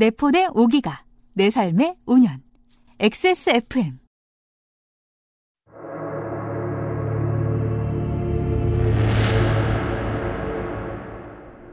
[0.00, 0.92] 내 폰의 5기가,
[1.34, 2.40] 내 삶의 5년.
[3.00, 3.98] XSFM.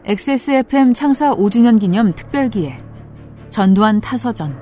[0.06, 2.83] XSFM 창사 5주년 기념 특별기획.
[3.51, 4.60] 전두환 타서전.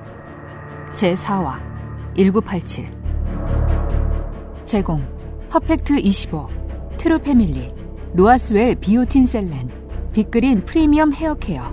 [0.92, 1.58] 제4화
[2.16, 2.86] 1987
[4.66, 5.02] 제공
[5.48, 6.50] 퍼펙트 25
[6.98, 7.72] 트루 패밀리.
[8.12, 9.70] 로아스웰 비오틴 셀렌
[10.12, 11.72] 빅그린 프리미엄 헤어케어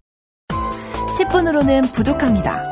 [1.21, 2.69] 10분으로는 부족합니다.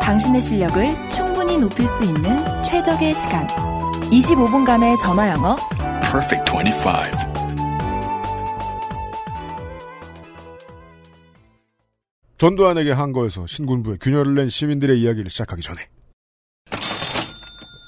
[0.00, 2.22] 당신의 실력을 충분히 높일 수 있는
[2.62, 3.46] 최적의 시간.
[4.10, 5.56] 25분간의 전화 영어.
[6.00, 7.34] Perfect 25.
[12.38, 15.80] 전두환에게 항거해서 신군부에 균열을 낸 시민들의 이야기를 시작하기 전에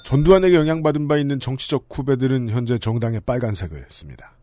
[0.05, 4.37] 전두환에게 영향받은 바 있는 정치적 후배들은 현재 정당의 빨간색을 씁니다.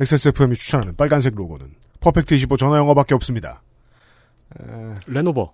[0.00, 3.62] XSFM이 추천하는 빨간색 로고는 퍼펙트 25 전화 영어밖에 없습니다.
[4.58, 4.94] 에...
[5.06, 5.52] 레노버.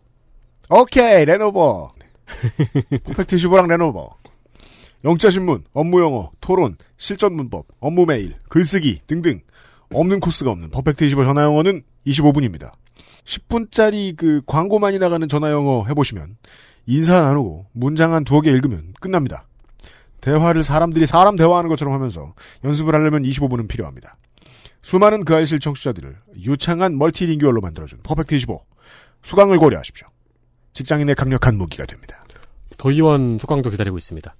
[0.68, 1.92] 오케이, 레노버.
[3.04, 4.16] 퍼펙트 25랑 레노버.
[5.04, 9.40] 영자신문, 업무영어, 토론, 실전문법, 업무메일, 글쓰기 등등
[9.92, 12.72] 없는 코스가 없는 퍼펙트 25 전화영어는 25분입니다.
[13.24, 16.36] 10분짜리 그 광고 많이 나가는 전화영어 해보시면
[16.86, 19.46] 인사 나누고 문장 한 두어 개 읽으면 끝납니다.
[20.20, 24.16] 대화를 사람들이 사람 대화하는 것처럼 하면서 연습을 하려면 25분은 필요합니다.
[24.82, 28.64] 수많은 그 아이실 청취자들을 유창한 멀티링규얼로 만들어준 퍼펙트 25
[29.26, 30.06] 수강을 고려하십시오.
[30.72, 32.20] 직장인의 강력한 무기가 됩니다.
[32.78, 34.32] 도의원 수강도 기다리고 있습니다.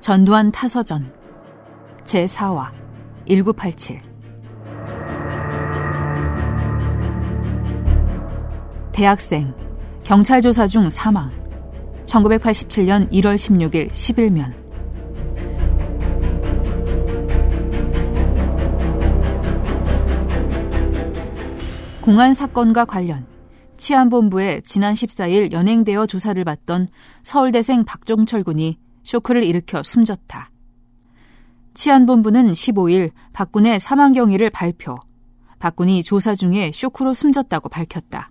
[0.00, 1.12] 전두환 타서전
[2.02, 2.72] 제4화
[3.28, 4.00] 1987
[8.90, 9.54] 대학생
[10.02, 11.30] 경찰 조사 중 사망
[12.08, 14.54] 1987년 1월 16일 11면
[22.00, 23.26] 공안 사건과 관련
[23.76, 26.88] 치안본부에 지난 14일 연행되어 조사를 받던
[27.22, 30.50] 서울대생 박종철 군이 쇼크를 일으켜 숨졌다.
[31.74, 34.96] 치안본부는 15일 박군의 사망 경위를 발표.
[35.60, 38.30] 박군이 조사 중에 쇼크로 숨졌다고 밝혔다.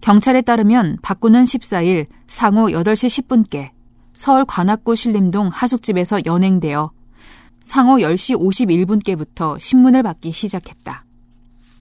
[0.00, 3.70] 경찰에 따르면 박군은 14일 상호 8시 10분께
[4.12, 6.90] 서울 관악구 신림동 하숙집에서 연행되어
[7.60, 8.38] 상호 10시
[9.04, 11.04] 51분께부터 신문을 받기 시작했다.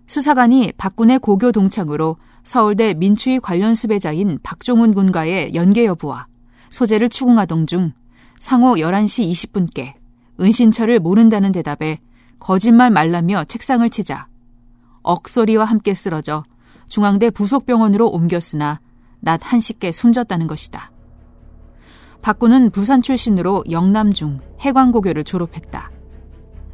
[0.07, 6.27] 수사관이 박군의 고교 동창으로 서울대 민추위 관련 수배자인 박종훈 군과의 연계 여부와
[6.69, 7.91] 소재를 추궁하던 중
[8.39, 9.93] 상호 11시 20분께
[10.39, 11.99] 은신처를 모른다는 대답에
[12.39, 14.27] 거짓말 말라며 책상을 치자
[15.01, 16.43] 억소리와 함께 쓰러져
[16.87, 18.79] 중앙대 부속병원으로 옮겼으나
[19.19, 20.91] 낮 1시께 숨졌다는 것이다.
[22.21, 25.91] 박군은 부산 출신으로 영남중 해광고교를 졸업했다.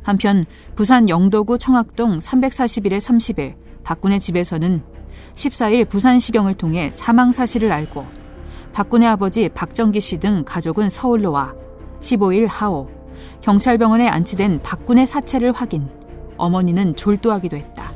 [0.04, 4.84] 한편 부산 영도구 청학동 341의 30일 박군의 집에서는
[5.36, 8.06] 14일 부산시경을 통해 사망 사실을 알고
[8.74, 11.54] 박군의 아버지 박정기 씨 등 가족은 서울로 와
[12.02, 12.90] 15일 하오
[13.42, 15.88] 경찰병원에 안치된 박군의 사체를 확인
[16.38, 17.92] 어머니는 졸도하기도 했다.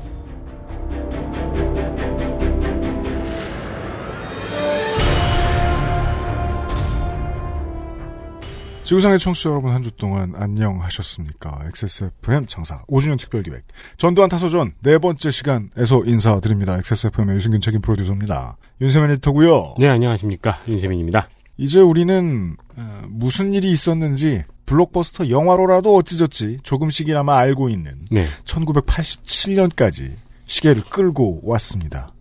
[8.87, 11.65] 지구상의 청취자 여러분 한 주 동안 안녕하셨습니까?
[11.67, 13.63] XSFM 창사 5주년 특별기획
[13.97, 16.77] 전두환 타소전 네 번째 시간에서 인사드립니다.
[16.77, 18.55] XSFM의 유승균 책임 프로듀서입니다.
[18.79, 19.75] 윤세민 에디터고요.
[19.79, 20.59] 네, 안녕하십니까.
[20.69, 21.27] 윤세민입니다.
[21.57, 28.25] 이제 우리는 어, 무슨 일이 있었는지 블록버스터 영화로라도 어찌저찌 조금씩이나마 알고 있는 네.
[28.45, 30.13] 1987년까지
[30.45, 32.13] 시계를 끌고 왔습니다.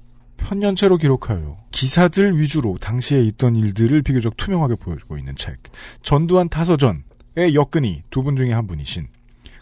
[0.49, 5.57] 편년체로 기록하여 기사들 위주로 당시에 있던 일들을 비교적 투명하게 보여주고 있는 책
[6.03, 9.09] 전두환 타서전의 엮은이 두 분 중에 한 분이신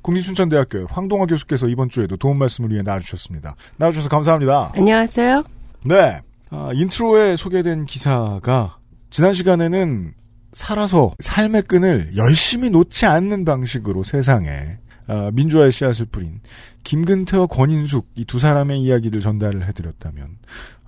[0.02, 3.56] 국립순천대학교의 황동하 교수께서 이번 주에도 도움 말씀을 위해 나와주셨습니다.
[3.78, 4.72] 나와주셔서 감사합니다.
[4.74, 5.42] 안녕하세요.
[5.86, 6.20] 네.
[6.50, 8.76] 아, intro에 소개된 기사가
[9.10, 10.12] 지난 시간에는
[10.52, 16.40] 살아서 삶의 끈을 열심히 놓지 않는 방식으로 세상에 어, 민주화의 씨앗을 뿌린
[16.84, 20.38] 김근태와 권인숙 이 두 사람의 이야기를 전달을 해드렸다면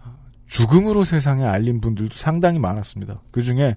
[0.04, 0.14] 어,
[0.46, 3.20] 죽음으로 세상에 알린 분들도 상당히 많았습니다.
[3.30, 3.76] 그 중에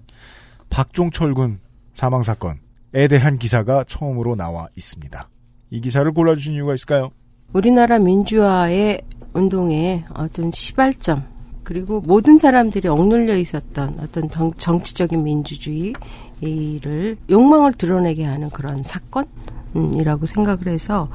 [0.70, 1.60] 박종철 군
[1.94, 5.28] 사망 사건에 대한 기사가 처음으로 나와 있습니다.
[5.70, 7.10] 이 기사를 골라주신 이유가 있을까요?
[7.52, 9.02] 우리나라 민주화의
[9.32, 11.24] 운동의 어떤 시발점
[11.62, 19.26] 그리고 모든 사람들이 억눌려 있었던 어떤 정, 정치적인 민주주의를 욕망을 드러내게 하는 그런 사건
[19.74, 21.08] 이라고 생각을 해서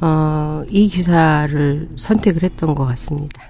[0.00, 3.42] 어, 이 기사를 선택을 했던 것 같습니다.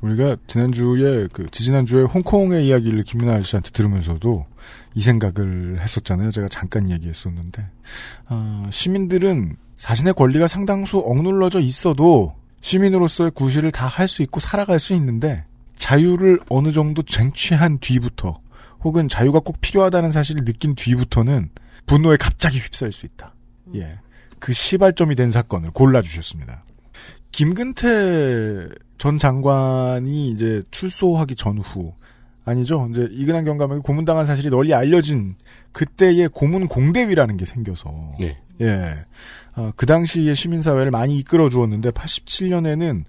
[0.00, 4.46] 우리가 지난주에 그 지지난주에 홍콩의 이야기를 김민아 씨한테 들으면서도
[4.94, 6.30] 이 생각을 했었잖아요.
[6.30, 7.66] 제가 잠깐 얘기했었는데
[8.28, 14.94] 어, 시민들은 자신의 권리가 상당수 억눌러져 있어도 시민으로서의 구실을 다 할 수 있고 살아갈 수
[14.94, 15.44] 있는데
[15.76, 18.40] 자유를 어느 정도 쟁취한 뒤부터
[18.82, 21.50] 혹은 자유가 꼭 필요하다는 사실을 느낀 뒤부터는
[21.86, 23.34] 분노에 갑자기 휩싸일 수 있다.
[23.74, 23.98] 예.
[24.38, 26.64] 그 시발점이 된 사건을 골라주셨습니다.
[27.32, 28.68] 김근태
[28.98, 31.94] 전 장관이 이제 출소하기 전후
[32.44, 32.88] 아니죠.
[32.90, 35.36] 이제 이근한 경감에게 고문당한 사실이 널리 알려진
[35.72, 38.38] 그때의 고문 공대위라는 게 생겨서 네.
[38.60, 38.94] 예.
[39.54, 43.04] 어, 그 당시에 시민사회를 많이 이끌어 주었는데 87년에는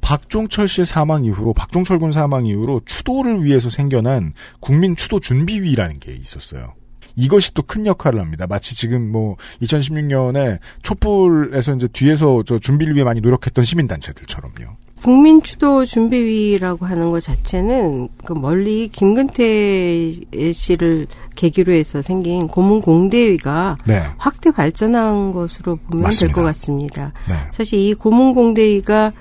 [0.00, 6.12] 박종철 씨의 사망 이후로 박종철 군 사망 이후로 추도를 위해서 생겨난 국민 추도 준비위라는 게
[6.12, 6.74] 있었어요.
[7.16, 8.46] 이것이 또 큰 역할을 합니다.
[8.48, 14.76] 마치 지금 뭐 2016년에 촛불에서 이제 뒤에서 저 준비를 위해 많이 노력했던 시민단체들처럼요.
[15.02, 20.12] 국민추도 준비위라고 하는 것 자체는 그 멀리 김근태
[20.52, 24.02] 씨를 계기로 해서 생긴 고문 공대위가 네.
[24.18, 26.30] 확대 발전한 것으로 보면 될.
[26.32, 27.12] 것 같습니다.
[27.28, 27.34] 네.
[27.52, 29.12] 사실 이 고문 공대위가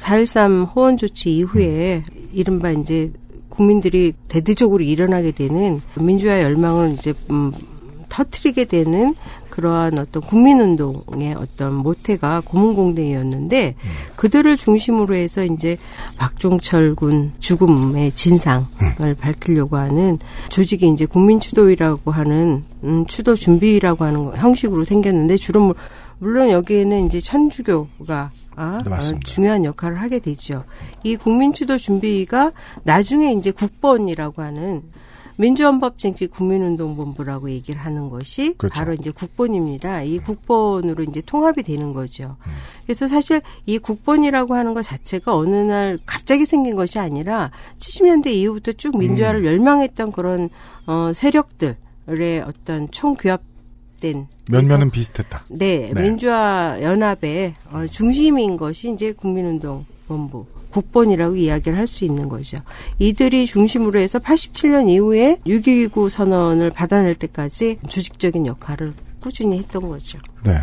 [0.00, 2.02] 4.13 호원 조치 이후에
[2.32, 3.10] 이른바 이제
[3.56, 7.52] 국민들이 대대적으로 일어나게 되는 민주화 열망을 이제 음,
[8.08, 9.14] 터트리게 되는
[9.50, 13.74] 그러한 어떤 국민운동의 어떤 모태가 고문공대였는데
[14.16, 15.76] 그들을 중심으로 해서 이제
[16.16, 20.18] 박종철 군 죽음의 진상을 밝히려고 하는
[20.48, 25.74] 조직이 이제 국민추도위라고 하는 음, 추도 준비위라고 하는 거- 형식으로 생겼는데 주로 물-
[26.18, 30.64] 물론 여기에는 이제 천주교가 아, 네, 중요한 역할을 하게 되죠.
[31.02, 32.52] 이 국민추도 준비위가
[32.84, 34.82] 나중에 이제 국본이라고 하는
[35.38, 38.74] 민주헌법쟁취 국민운동본부라고 얘기를 하는 것이 그렇죠.
[38.74, 40.02] 바로 이제 국본입니다.
[40.02, 42.36] 이 국본으로 이제 통합이 되는 거죠.
[42.84, 48.72] 그래서 사실 이 국본이라고 하는 것 자체가 어느 날 갑자기 생긴 것이 아니라 70년대 이후부터
[48.72, 50.50] 쭉 민주화를 열망했던 그런
[50.86, 53.51] 어 세력들의 어떤 총규합
[54.02, 55.44] 된 면면은 비슷했다.
[55.48, 56.02] 네, 네.
[56.02, 62.58] 민주화 연합의 어, 중심인 것이 이제 국민운동 본부 국본이라고 이야기를 할 수 있는 거죠.
[62.98, 70.18] 이들이 중심으로 해서 87년 이후에 6.29 선언을 받아낼 때까지 조직적인 역할을 꾸준히 했던 거죠.
[70.44, 70.54] 네.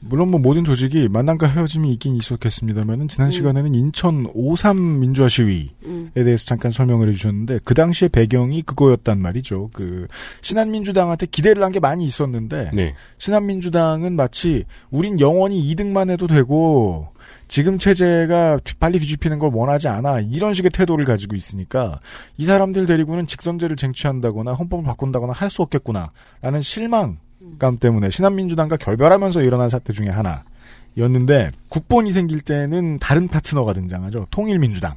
[0.00, 6.10] 물론 뭐 모든 조직이 만남과 헤어짐이 있긴 있었겠습니다만은 지난 시간에는 인천 5.3 민주화 시위에 음.
[6.14, 9.70] 대해서 잠깐 설명을 해주셨는데 그 당시의 배경이 그거였단 말이죠.
[9.72, 10.06] 그
[10.40, 12.94] 신한민주당한테 기대를 한 게 많이 있었는데 네.
[13.18, 17.08] 신한민주당은 마치 우린 영원히 2등만 해도 되고
[17.48, 22.00] 지금 체제가 뒤- 빨리 뒤집히는 걸 원하지 않아 이런 식의 태도를 가지고 있으니까
[22.38, 27.18] 이 사람들 데리고는 직선제를 쟁취한다거나 헌법을 바꾼다거나 할 수 없겠구나라는 실망
[27.58, 34.94] 감 때문에 신한민주당과 결별하면서 일어난 사태 중에 하나였는데 국본이 생길 때는 다른 파트너가 등장하죠 통일민주당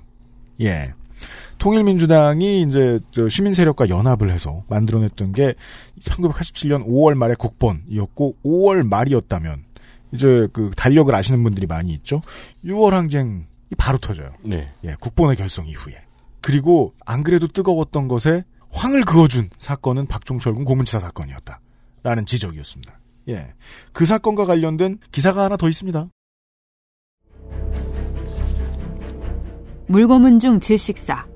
[0.61, 0.93] 예
[1.57, 5.53] 통일민주당이 이제 저 시민 세력과 연합을 해서 만들어냈던 게
[5.99, 9.63] 1987년 5월 말에 국본이었고 5월 말이었다면
[10.13, 12.21] 이제 그 달력을 아시는 분들이 많이 있죠.
[12.65, 13.43] 6월 항쟁이
[13.77, 14.31] 바로 터져요.
[14.43, 14.71] 네.
[14.83, 16.01] 예, 국본의 결성 이후에.
[16.41, 21.59] 그리고 안 그래도 뜨거웠던 것에 황을 그어준 사건은 박종철군 고문치사 사건이었다.
[22.03, 22.99] 라는 지적이었습니다.
[23.29, 23.53] 예.
[23.93, 26.09] 그 사건과 관련된 기사가 하나 더 있습니다.
[29.87, 31.27] 물고문 중 질식사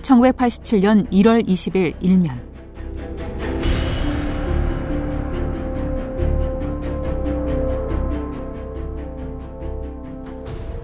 [0.00, 2.42] 1987년 1월 20일 일면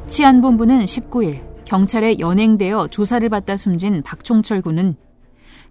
[0.07, 4.97] 치안본부는 19일 경찰에 연행되어 조사를 받다 숨진 박종철 군은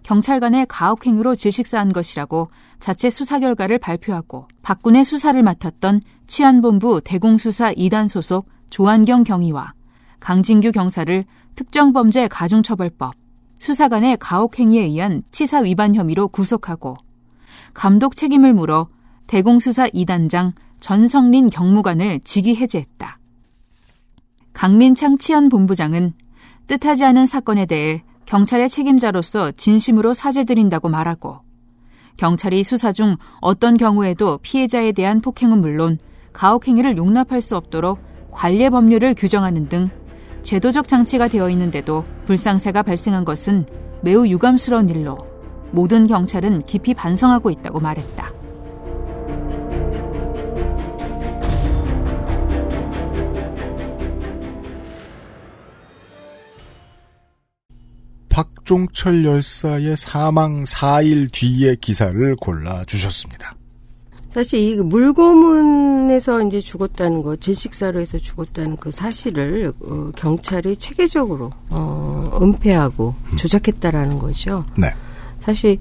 [0.02, 8.48] 경찰관의 가혹행위로 질식사한 것이라고 자체 수사 결과를 발표하고 박군의 수사를 맡았던 치안본부 대공수사 2단 소속
[8.70, 9.74] 조한경 경위와
[10.20, 13.14] 강진규 경사를 특정범죄 가중처벌법
[13.58, 16.96] 수사관의 가혹행위에 의한 치사 위반 혐의로 구속하고
[17.74, 18.88] 감독 책임을 물어
[19.26, 23.18] 대공수사 2단장 전성린 경무관을 직위 해제했다.
[24.52, 26.14] 강민창 치안본부장은
[26.66, 31.40] 뜻하지 않은 사건에 대해 경찰의 책임자로서 진심으로 사죄드린다고 말하고
[32.16, 35.98] 경찰이 수사 중 어떤 경우에도 피해자에 대한 폭행은 물론
[36.32, 37.98] 가혹행위를 용납할 수 없도록
[38.30, 39.90] 관례 법률을 규정하는 등
[40.42, 43.66] 제도적 장치가 되어 있는데도 불상사가 발생한 것은
[44.00, 45.18] 매우 유감스러운 일로
[45.72, 48.39] 모든 경찰은 깊이 반성하고 있다고 말했다.
[58.70, 63.56] 박종철 열사의 사망 4일 뒤의 기사를 골라 주셨습니다.
[64.28, 72.38] 사실 이 물고문에서 이제 죽었다는 거, 질식사로 해서 죽었다는 그 사실을 어, 경찰이 체계적으로 어,
[72.40, 74.64] 은폐하고 조작했다라는 거죠.
[74.78, 74.86] 네.
[75.40, 75.78] 사실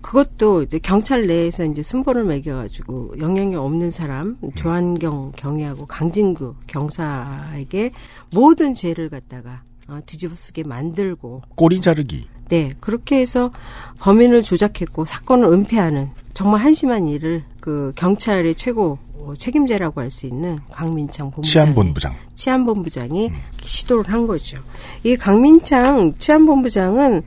[0.00, 7.90] 그것도 이제 경찰 내에서 이제 순번을 매겨가지고 영향이 없는 사람 조한경 경위하고 강진구 경사에게
[8.32, 9.69] 모든 죄를 갖다가 어,
[10.06, 12.26] 뒤집어쓰게 만들고 꼬리 자르기.
[12.48, 13.52] 네 그렇게 해서
[14.00, 20.58] 범인을 조작했고 사건을 은폐하는 정말 한심한 일을 그 경찰의 최고 어, 책임자라고 할 수 있는
[20.72, 22.14] 강민창 본부장이 치안본부장.
[22.34, 23.30] 치안본부장이
[23.62, 24.58] 시도를 한 거죠.
[25.04, 27.22] 이 강민창 치안본부장은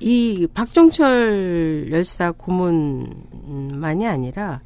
[0.00, 4.60] 이 박종철 열사 고문만이 아니라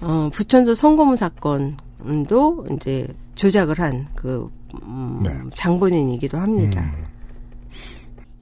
[0.00, 1.76] 어, 부천서 성고문 사건
[2.26, 4.50] 도 이제 조작을 한그
[4.82, 5.32] 음, 네.
[5.52, 6.94] 장본인이기도 합니다.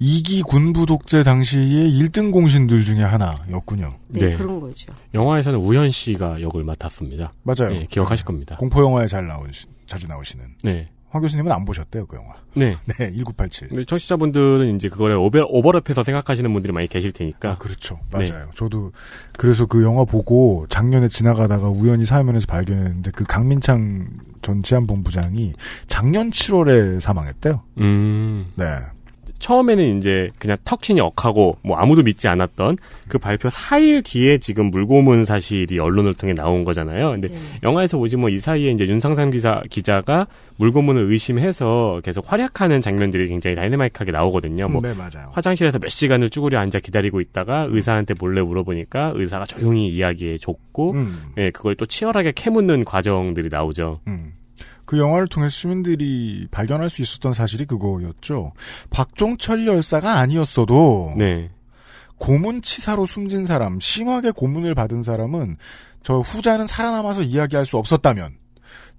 [0.04, 3.95] 이기 군부 독재 당시의 1등 공신들 중에 하나였군요.
[4.09, 4.37] 네, 네.
[4.37, 4.92] 그런 거죠.
[5.14, 7.33] 영화에서는 우현 씨가 역을 맡았습니다.
[7.45, 7.73] 맞아요.
[7.73, 8.57] 네, 기억하실 겁니다.
[8.57, 10.45] 공포 영화에 잘 나오시, 자주 나오시는.
[10.64, 10.88] 네.
[11.12, 12.35] 황 교수님은 안 보셨대요, 그 영화.
[12.54, 12.75] 네.
[12.99, 13.69] 네, 1987.
[13.69, 17.50] 근데 청취자분들은 이제 그거를 오버, 오버랩해서 생각하시는 분들이 많이 계실 테니까.
[17.52, 18.00] 아, 그렇죠.
[18.16, 18.31] 네.
[18.31, 18.49] 맞아요.
[18.54, 18.92] 저도
[19.37, 24.07] 그래서 그 영화 보고 작년에 지나가다가 우연히 사면에서 발견했는데 그 강민창
[24.40, 25.52] 전 치안본부장이
[25.87, 27.62] 작년 7월에 사망했대요.
[27.78, 28.50] 음.
[28.54, 28.64] 네.
[29.42, 35.25] 처음에는 이제 그냥 턱신이 억하고 뭐 아무도 믿지 않았던 그 발표 4일 뒤에 지금 물고문
[35.25, 37.11] 사실이 언론을 통해 나온 거잖아요.
[37.11, 37.34] 근데 네.
[37.64, 44.12] 영화에서 보시면 뭐이 사이에 이제 윤상삼 기사 기자가 물고문을 의심해서 계속 활약하는 장면들이 굉장히 다이내마이크하게
[44.12, 44.68] 나오거든요.
[44.68, 45.30] 뭐 네, 맞아요.
[45.32, 51.12] 화장실에서 몇 시간을 쭈그려 앉아 기다리고 있다가 의사한테 몰래 물어보니까 의사가 조용히 이야기해 줬고 음,
[51.38, 53.99] 예, 그걸 또 치열하게 캐묻는 과정들이 나오죠.
[54.06, 54.34] 음.
[54.92, 58.52] 그 영화를 통해 시민들이 발견할 수 있었던 사실이 그거였죠.
[58.90, 61.50] 박종철 열사가 아니었어도 네.
[62.18, 65.56] 고문 치사로 숨진 사람, 심하게 고문을 받은 사람은
[66.02, 68.37] 저 후자는 살아남아서 이야기할 수 없었다면,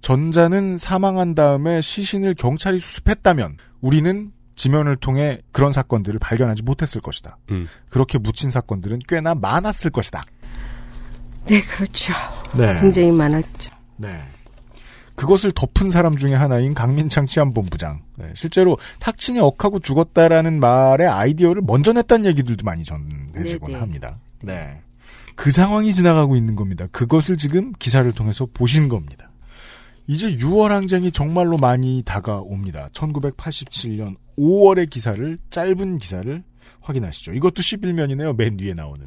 [0.00, 7.38] 전자는 사망한 다음에 시신을 경찰이 수습했다면, 우리는 지면을 통해 그런 사건들을 발견하지 못했을 것이다.
[7.52, 7.68] 음.
[7.88, 10.24] 그렇게 묻힌 사건들은 꽤나 많았을 것이다.
[11.46, 12.12] 네, 그렇죠.
[12.56, 12.80] 네.
[12.80, 13.70] 굉장히 많았죠.
[13.96, 14.20] 네.
[15.14, 18.02] 그것을 덮은 사람 중에 하나인 강민창 치안본부장.
[18.18, 23.80] 네, 실제로 탁친이 억하고 죽었다라는 말의 아이디어를 먼저 냈다는 얘기들도 많이 전해지곤 네네.
[23.80, 24.20] 합니다.
[24.42, 24.82] 네.
[25.36, 26.86] 그 상황이 지나가고 있는 겁니다.
[26.92, 29.30] 그것을 지금 기사를 통해서 보신 겁니다.
[30.06, 32.90] 이제 6월 항쟁이 정말로 많이 다가옵니다.
[32.92, 36.42] 1987년 5월의 기사를, 짧은 기사를
[36.80, 37.32] 확인하시죠.
[37.32, 38.36] 이것도 11면이네요.
[38.36, 39.06] 맨 위에 나오는.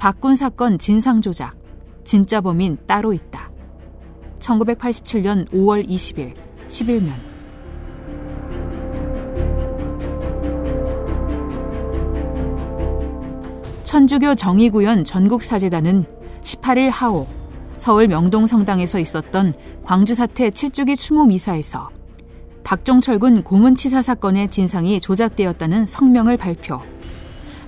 [0.00, 1.54] 박군 사건 진상 조작.
[2.04, 3.50] 진짜 범인 따로 있다.
[4.38, 6.32] 1987년 5월 20일
[6.66, 7.12] 11면.
[13.82, 16.06] 천주교 정의구현 전국사재단은
[16.44, 17.26] 18일 하오
[17.76, 19.52] 서울 명동성당에서 있었던
[19.84, 21.90] 광주 사태 7주기 추모 미사에서
[22.64, 26.80] 박종철군 고문치사 사건의 진상이 조작되었다는 성명을 발표.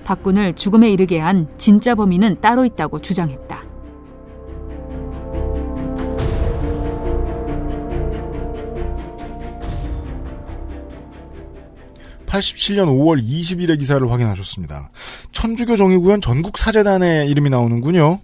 [0.03, 3.63] 박군을 죽음에 이르게 한 진짜 범인은 따로 있다고 주장했다.
[12.33, 14.89] 87년 5월 20일의 기사를 확인하셨습니다.
[15.31, 18.19] 천주교 정의구현 전국 사재단의 이름이 나오는군요.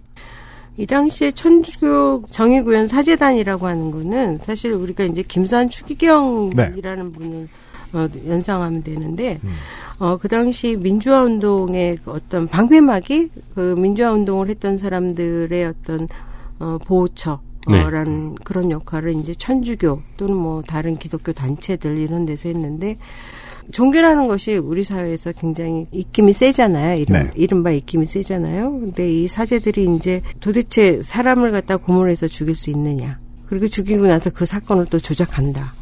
[0.76, 7.48] 이 당시에 천주교 정의구현 사재단이라고 하는 거는 사실 우리가 이제 김수환 추기경이라는 분을
[7.92, 9.54] 어, 연상하면 되는데 음.
[10.00, 16.08] 어, 그 당시 민주화 운동의 어떤 방패막이 그 민주화 운동을 했던 사람들의 어떤
[16.58, 17.40] 어, 보호처
[17.70, 17.78] 네.
[17.78, 22.96] 라는 그런 역할을 이제 천주교 또는 뭐 다른 기독교 단체들 이런 데서 했는데
[23.72, 26.98] 종교라는 것이 우리 사회에서 굉장히 입김이 세잖아요.
[26.98, 27.30] 이름, 네.
[27.36, 28.72] 이른바 입김이 세잖아요.
[28.72, 33.20] 근데 이 사제들이 이제 도대체 사람을 갖다 고문해서 죽일 수 있느냐.
[33.46, 35.74] 그리고 죽이고 나서 그 사건을 또 조작한다.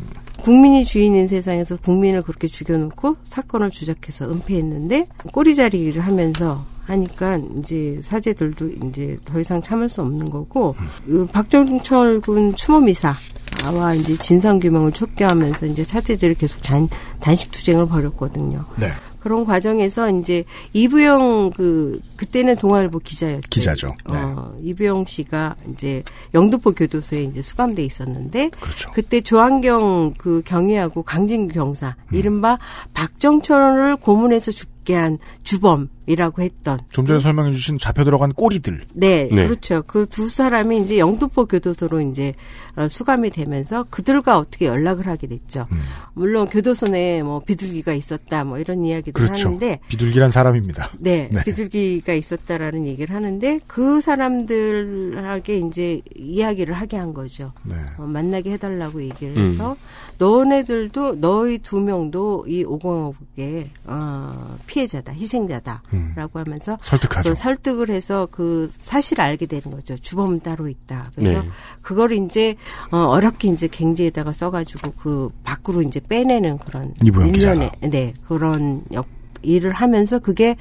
[0.49, 9.19] 국민이 주인인 세상에서 국민을 그렇게 죽여놓고 사건을 조작해서 은폐했는데 꼬리자리를 하면서 하니까 이제 사제들도 이제
[9.27, 10.75] 더 이상 참을 수 없는 거고
[11.05, 16.89] 그 박정철 군 추모 미사와 이제 진상 규명을 촉구하면서 이제 사제들이 계속 단,
[17.21, 18.65] 단식 투쟁을 벌였거든요.
[18.77, 18.87] 네.
[19.29, 23.47] 그런 과정에서 이제 이부영 그 그때는 동아일보 기자였죠.
[23.51, 23.95] 기자죠.
[24.11, 24.17] 네.
[24.17, 28.91] 어, 이부영 씨가 이제 영등포 교도소에 이제 수감돼 있었는데 그렇죠.
[28.93, 32.59] 그때 조한경 그 경위하고 강진규 경사 이른바
[32.95, 38.81] 박정철을 고문해서 죽게 한 주범 이라고 했던 좀 전에 설명해 주신 잡혀 들어간 꼬리들.
[38.95, 39.47] 네, 네.
[39.47, 39.83] 그렇죠.
[39.87, 42.35] 그 두 사람이 이제 영등포 교도소로 이제
[42.75, 45.67] 어, 수감이 되면서 그들과 어떻게 연락을 하게 됐죠.
[45.71, 45.81] 음.
[46.15, 49.49] 물론 교도소 내에 뭐 비둘기가 있었다 뭐 이런 이야기들 그렇죠.
[49.49, 50.91] 하는데 비둘기란 사람입니다.
[50.99, 51.45] 네, 네.
[51.45, 57.53] 비둘기가 있었다라는 얘기를 하는데 그 사람들에게 이제 이야기를 하게 한 거죠.
[57.65, 57.75] 네.
[57.99, 59.51] 어, 만나게 해달라고 얘기를 음.
[59.51, 59.77] 해서
[60.19, 65.83] 너네들도 너희 두 명도 이 오공업의 어, 피해자다, 희생자다
[66.15, 66.45] 라고 음.
[66.47, 67.31] 하면서 설득하죠.
[67.31, 69.97] 그 설득을 해서 그 사실을 알게 되는 거죠.
[69.97, 71.11] 주범 따로 있다.
[71.15, 71.49] 그래서 네.
[71.83, 72.57] 그걸 이제
[72.91, 79.07] 어, 어렵게 이제 갱지에다가 써가지고 그 밖으로 이제 빼내는 그런 일련의 네 그런 역
[79.43, 80.57] 일을 하면서 그게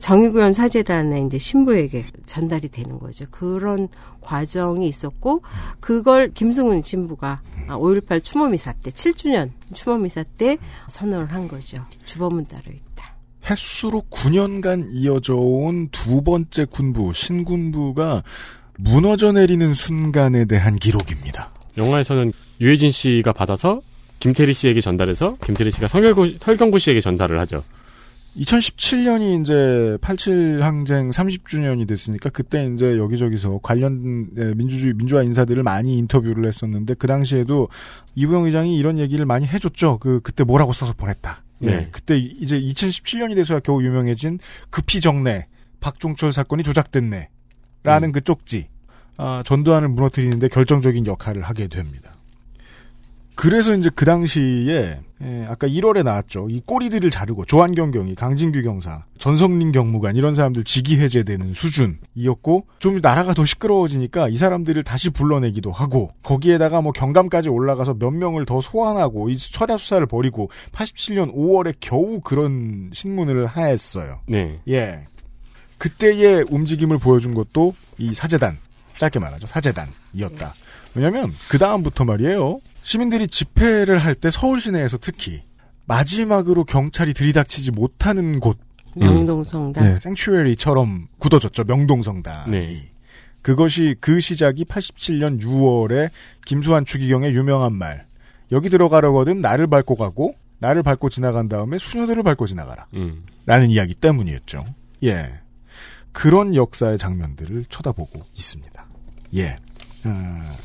[0.00, 3.26] 정의구현 사재단의 이제 신부에게 전달이 되는 거죠.
[3.30, 3.88] 그런
[4.20, 5.42] 과정이 있었고
[5.80, 10.58] 그걸 김승훈 신부가 아, 5.18 추모미사 때 7주년 추모미사 때
[10.88, 11.84] 선언을 한 거죠.
[12.04, 12.91] 주범은 따로 있다.
[13.48, 18.22] 횟수로 9년간 이어져 온 두 번째 군부, 신군부가
[18.78, 21.50] 무너져 내리는 순간에 대한 기록입니다.
[21.76, 23.80] 영화에서는 유해진 씨가 받아서
[24.20, 27.62] 김태리 씨에게 전달해서 김태리 씨가 설경구, 설경구 씨에게 전달을 하죠.
[28.36, 35.98] 2017년이 이제 87 항쟁 30주년이 됐으니까 그때 이제 여기저기서 관련 에, 민주주의 민주화 인사들을 많이
[35.98, 37.68] 인터뷰를 했었는데 그 당시에도
[38.14, 39.98] 이부영 의장이 이런 얘기를 많이 해줬죠.
[39.98, 41.42] 그 그때 뭐라고 써서 보냈다.
[41.62, 41.88] 예, 네.
[41.92, 44.38] 그때 이제 2017년이 돼서야 겨우 유명해진
[44.70, 45.46] 급히 정내
[45.80, 47.28] 박종철 사건이 조작됐네.
[47.82, 48.12] 라는 음.
[48.12, 48.68] 그 쪽지.
[49.16, 52.11] 아, 전두환을 무너뜨리는데 결정적인 역할을 하게 됩니다.
[53.42, 56.46] 그래서 이제 그 당시에 예, 아까 1월에 나왔죠.
[56.48, 63.00] 이 꼬리들을 자르고 조한경 경위, 강진규 경사, 전성린 경무관 이런 사람들 직위 해제되는 수준이었고 좀
[63.02, 68.60] 나라가 더 시끄러워지니까 이 사람들을 다시 불러내기도 하고 거기에다가 뭐 경감까지 올라가서 몇 명을 더
[68.60, 74.20] 소환하고 이 철야 수사를 벌이고 87년 5월에 겨우 그런 신문을 하였어요.
[74.28, 74.60] 네.
[74.68, 75.00] 예.
[75.78, 78.56] 그때의 움직임을 보여준 것도 이 사재단,
[78.98, 79.48] 짧게 말하죠.
[79.48, 80.54] 사재단이었다.
[80.94, 82.60] 왜냐면, 그 다음부터 말이에요.
[82.82, 85.42] 시민들이 집회를 할 때 서울 시내에서 특히,
[85.86, 88.58] 마지막으로 경찰이 들이닥치지 못하는 곳,
[88.96, 89.84] 명동성당.
[89.84, 91.64] 네, 생츄에리처럼 굳어졌죠.
[91.64, 92.50] 명동성당이.
[92.50, 92.92] 네.
[93.40, 96.10] 그것이 그 시작이 87년 6월에
[96.44, 98.06] 김수환 추기경의 유명한 말.
[98.52, 102.86] 여기 들어가려거든 나를 밟고 가고 나를 밟고 지나간 다음에 수녀들을 밟고 지나가라.
[102.94, 103.24] 음.
[103.46, 104.64] 라는 이야기 때문이었죠.
[105.04, 105.32] 예.
[106.12, 108.86] 그런 역사의 장면들을 쳐다보고 있습니다.
[109.36, 109.56] 예.
[110.04, 110.56] 아,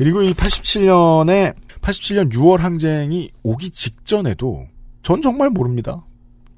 [0.00, 4.66] 그리고 이 87년에 87년 6월 항쟁이 오기 직전에도
[5.02, 6.06] 전 정말 모릅니다.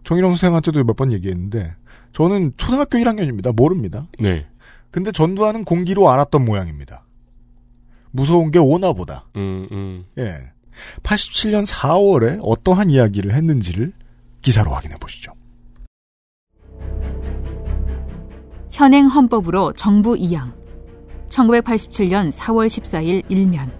[0.04, 1.74] 정일영 선생한테도 몇 번 얘기했는데
[2.12, 3.52] 저는 초등학교 1학년입니다.
[3.52, 4.06] 모릅니다.
[4.20, 4.46] 네.
[4.92, 7.04] 근데 전두환은 공기로 알았던 모양입니다.
[8.12, 9.26] 무서운 게 오나 보다.
[9.34, 10.04] 음, 음.
[10.18, 10.38] 예.
[11.02, 13.92] 87년 4월에 어떠한 이야기를 했는지를
[14.42, 15.32] 기사로 확인해 보시죠.
[18.70, 20.54] 현행 헌법으로 정부 이양
[21.32, 23.72] 1987년 4월 14일 일면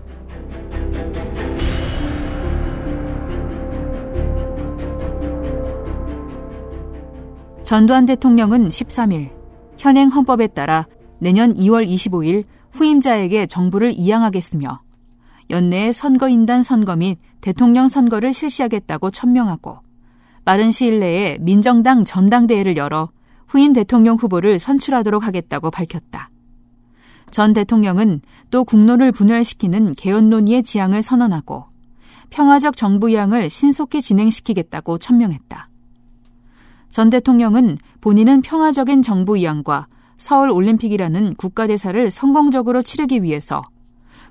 [7.63, 9.31] 전두환 대통령은 13일
[9.79, 10.87] 현행 헌법에 따라
[11.19, 14.81] 내년 2월 25일 후임자에게 정부를 이양하겠으며
[15.51, 19.79] 연내에 선거인단 선거 및 대통령 선거를 실시하겠다고 천명하고
[20.45, 23.11] 빠른 시일 내에 민정당 전당대회를 열어
[23.47, 26.32] 후임 대통령 후보를 선출하도록 하겠다고 밝혔다.
[27.33, 31.65] 전 대통령은 또 국론을 분열시키는 개헌 논의의 지향을 선언하고
[32.29, 35.69] 평화적 정부 이양을 신속히 진행시키겠다고 천명했다.
[36.91, 39.87] 전 대통령은 본인은 평화적인 정부 이양과
[40.19, 43.63] 서울 올림픽이라는 국가대사를 성공적으로 치르기 위해서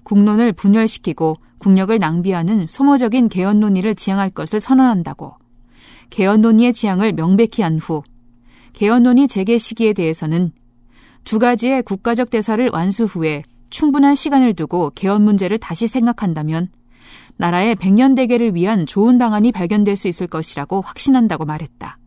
[0.04, 5.34] 국론을 분열시키고 국력을 낭비하는 소모적인 개헌 논의를 지향할 것을 선언한다고
[6.12, 8.04] 개헌 논의의 지향을 명백히 한 후
[8.74, 10.52] 개헌 논의 재개 시기에 대해서는
[11.24, 16.70] 두 가지의 국가적 대사를 완수 후에 충분한 시간을 두고 개헌 문제를 다시 생각한다면
[17.38, 21.98] 나라의 백년 대계를 위한 좋은 방안이 발견될 수 있을 것이라고 확신한다고 말했다.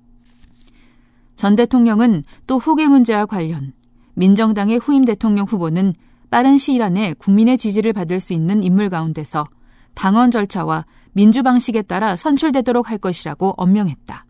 [1.36, 3.72] 전 대통령은 또 후계 문제와 관련
[4.14, 5.94] 민정당의 후임 대통령 후보는
[6.30, 9.44] 빠른 시일 안에 국민의 지지를 받을 수 있는 인물 가운데서
[9.94, 14.26] 당원 절차와 민주 방식에 따라 선출되도록 할 것이라고 엄명했다.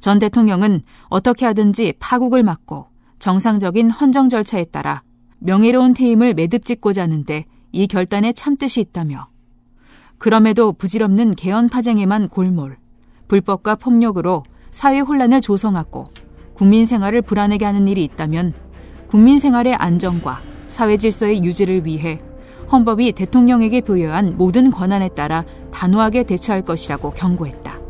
[0.00, 2.86] 전 대통령은 어떻게 하든지 파국을 막고
[3.24, 5.02] 정상적인 헌정 절차에 따라
[5.38, 9.28] 명예로운 퇴임을 매듭짓고자 하는데 이 결단에 참뜻이 있다며
[10.18, 12.76] 그럼에도 부질없는 개헌 파쟁에만 골몰,
[13.26, 16.04] 불법과 폭력으로 사회 혼란을 조성하고
[16.52, 18.52] 국민 생활을 불안하게 하는 일이 있다면
[19.06, 22.20] 국민 생활의 안정과 사회 질서의 유지를 위해
[22.70, 27.83] 헌법이 대통령에게 부여한 모든 권한에 따라 단호하게 대처할 것이라고 경고했다.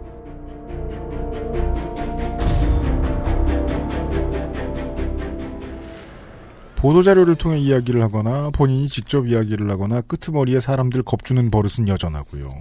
[6.85, 12.53] 보도자료를 통해 이야기를 하거나 본인이 직접 이야기를 하거나 끄트머리에 사람들 겁주는 버릇은 여전하고요.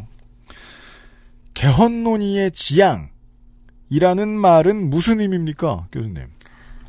[1.54, 6.28] 개헌 논의의 지향이라는 말은 무슨 의미입니까, 교수님?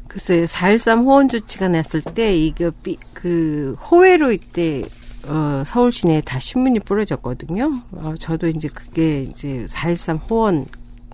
[0.06, 4.84] 글쎄, 4.13 호원 조치가 났을 때, 이거, 삐, 그, 호외로 이때,
[5.26, 7.82] 어, 서울 시내에 다 신문이 뿌려졌거든요.
[7.90, 10.66] 어, 저도 이제 그게 이제 4.13 호원,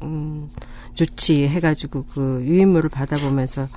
[0.03, 0.51] 음,
[0.93, 3.71] 조치 해가지고 그 유인물을 받아보면서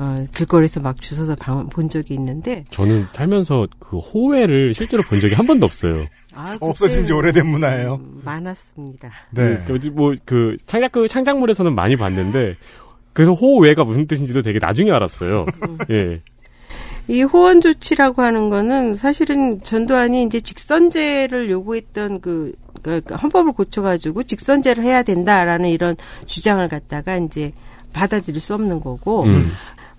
[0.00, 5.34] 어, 길거리에서 막 주워서 방, 본 적이 있는데 저는 살면서 그 호외를 실제로 본 적이
[5.34, 6.06] 한 번도 없어요.
[6.32, 7.96] 아, 없어진 지 오래된 문화예요.
[7.96, 9.10] 음, 많았습니다.
[9.30, 9.62] 네.
[9.92, 12.56] 뭐그 창작 그 창작물에서는 많이 봤는데
[13.12, 15.44] 그래서 호외가 무슨 뜻인지도 되게 나중에 알았어요.
[15.90, 16.22] 예.
[17.06, 24.82] 이 호원 조치라고 하는 거는 사실은 전두환이 이제 직선제를 요구했던 그 그러니까 헌법을 고쳐가지고 직선제를
[24.82, 27.52] 해야 된다라는 이런 주장을 갖다가 이제
[27.92, 29.50] 받아들일 수 없는 거고 음.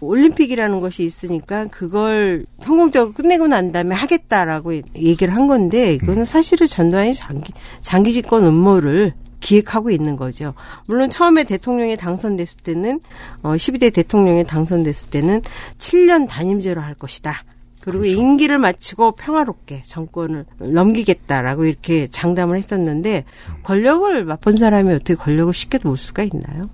[0.01, 7.13] 올림픽이라는 것이 있으니까 그걸 성공적으로 끝내고 난 다음에 하겠다라고 얘기를 한 건데 이거는 사실은 전두환이
[7.13, 10.53] 장기 장기 집권 음모를 기획하고 있는 거죠.
[10.85, 12.99] 물론 처음에 대통령에 당선됐을 때는
[13.41, 15.41] 어 12대 대통령에 당선됐을 때는
[15.77, 17.43] 7년 단임제로 할 것이다.
[17.81, 23.25] 그리고 임기를 마치고 평화롭게 정권을 넘기겠다라고 이렇게 장담을 했었는데
[23.63, 26.69] 권력을 맛본 사람이 어떻게 권력을 쉽게 놓을 수가 있나요?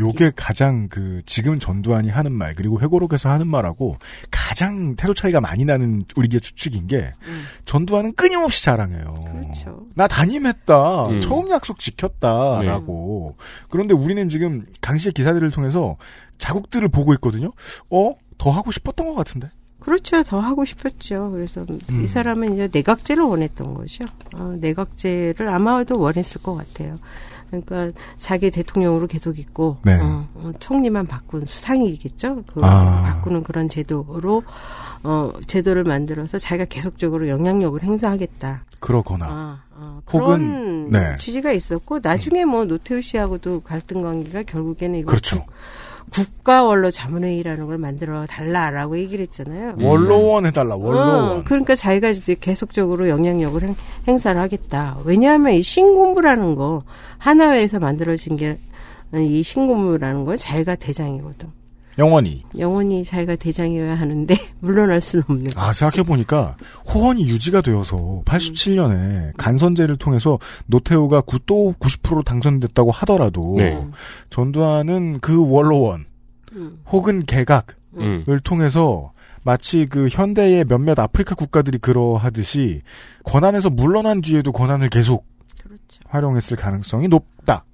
[0.00, 3.96] 요게 가장 그 지금 전두환이 하는 말 그리고 회고록에서 하는 말하고
[4.30, 7.12] 가장 태도 차이가 많이 나는 우리의 추측인 게
[7.66, 9.14] 전두환은 끊임없이 자랑해요.
[9.32, 9.86] 그렇죠.
[9.94, 11.06] 나 단임했다.
[11.08, 11.20] 음.
[11.20, 13.36] 처음 약속 지켰다라고.
[13.68, 15.96] 그런데 우리는 지금 강시의 기사들을 통해서
[16.38, 17.52] 자국들을 보고 있거든요.
[17.90, 18.14] 어?
[18.38, 19.50] 더 하고 싶었던 것 같은데.
[19.80, 20.22] 그렇죠.
[20.22, 21.30] 더 하고 싶었죠.
[21.30, 22.04] 그래서 음.
[22.04, 24.04] 이 사람은 이제 내각제를 원했던 거죠.
[24.34, 26.98] 어, 내각제를 아마도 원했을 것 같아요.
[27.50, 29.98] 그러니까 자기 대통령으로 계속 있고 네.
[30.00, 32.44] 어, 어, 총리만 바꾼 수상이겠죠.
[32.46, 33.02] 그 아.
[33.02, 34.42] 바꾸는 그런 제도로
[35.02, 38.64] 어, 제도를 만들어서 자기가 계속적으로 영향력을 행사하겠다.
[38.80, 39.26] 그러거나.
[39.26, 41.16] 아, 아, 혹은, 그런 네.
[41.18, 45.44] 취지가 있었고 나중에 뭐 노태우 씨하고도 갈등 관계가 결국에는 이거 그렇죠.
[46.10, 49.76] 국가 원로 자문회의라는 걸 만들어 달라라고 얘기를 했잖아요.
[49.80, 51.38] 원로원 해달라, 원로원.
[51.38, 53.74] 어, 그러니까 자기가 이제 계속적으로 영향력을 행,
[54.08, 54.98] 행사를 하겠다.
[55.04, 56.82] 왜냐하면 이 신공부라는 거
[57.18, 58.58] 하나회에서 만들어진 게
[59.18, 61.48] 이 신공부라는 건 자기가 대장이거든.
[62.00, 62.42] 영원히.
[62.58, 65.78] 영원히 자기가 대장이어야 하는데 물러날 수는 없는 아, 거지.
[65.80, 66.56] 생각해 보니까
[66.92, 73.86] 호원이 유지가 되어서 87년에 간선제를 통해서 노태우가 구- 또90% 당선됐다고 하더라도 네.
[74.30, 76.06] 전두환은 그 원로원
[76.52, 76.80] 음.
[76.90, 77.62] 혹은 개각을
[77.98, 78.24] 음.
[78.44, 82.82] 통해서 마치 그 현대의 몇몇 아프리카 국가들이 그러하듯이
[83.24, 85.26] 권한에서 물러난 뒤에도 권한을 계속
[85.62, 86.00] 그렇죠.
[86.08, 87.64] 활용했을 가능성이 높다.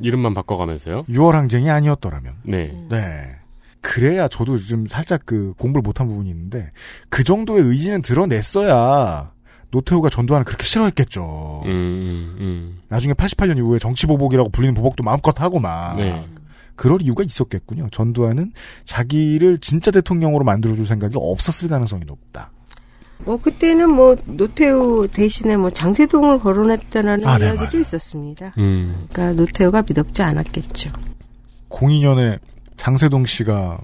[0.00, 1.04] 이름만 바꿔가면서요.
[1.04, 2.34] 6월 항쟁이 아니었더라면.
[2.42, 2.72] 네.
[2.90, 3.36] 네.
[3.80, 6.70] 그래야 저도 좀 살짝 그 공부를 못한 부분이 있는데
[7.08, 9.32] 그 정도의 의지는 드러냈어야
[9.70, 11.62] 노태우가 전두환을 그렇게 싫어했겠죠.
[11.66, 12.78] 음, 음, 음.
[12.88, 16.26] 나중에 88년 이후에 정치보복이라고 불리는 보복도 마음껏 하고 막 네.
[16.74, 17.88] 그럴 이유가 있었겠군요.
[17.90, 18.52] 전두환은
[18.84, 22.50] 자기를 진짜 대통령으로 만들어줄 생각이 없었을 가능성이 높다.
[23.24, 27.80] 뭐 그때는 뭐 노태우 대신에 뭐 장세동을 거론했다는 아, 네, 이야기도 맞아요.
[27.80, 28.54] 있었습니다.
[28.58, 29.06] 음.
[29.10, 30.92] 그러니까 노태우가 믿었지 않았겠죠.
[31.68, 32.38] 02년에
[32.78, 33.78] 장세동 씨가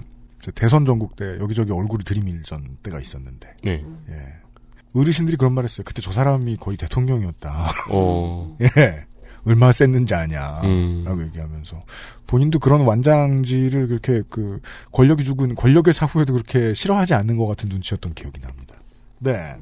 [0.55, 3.83] 대선 전국 때 여기저기 얼굴이 들이밀전 때가 있었는데 네.
[4.09, 4.99] 예.
[4.99, 5.83] 어르신들이 그런 말 했어요.
[5.85, 7.71] 그때 저 사람이 거의 대통령이었다.
[7.91, 8.57] 어.
[8.77, 9.05] 예.
[9.45, 10.61] 얼마나 셌는지 아냐.
[10.63, 11.03] 음.
[11.05, 11.83] 라고 얘기하면서.
[12.25, 14.59] 본인도 그런 완장지를 그렇게 그
[14.91, 18.75] 권력이 죽은 권력의 사후에도 그렇게 싫어하지 않는 것 같은 눈치였던 기억이 납니다.
[19.19, 19.55] 네.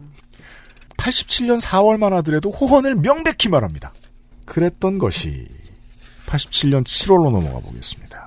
[0.98, 3.92] 87년 4월만 하더라도 호헌을 명백히 말합니다.
[4.46, 5.48] 그랬던 것이
[6.28, 8.23] 87년 7월로 넘어가 보겠습니다.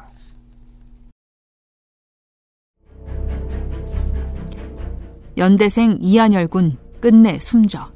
[5.37, 7.93] 연대생 이한열 군 끝내 숨져.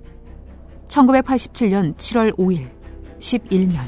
[0.89, 2.69] 1987년 7월 5일
[3.19, 3.79] 11면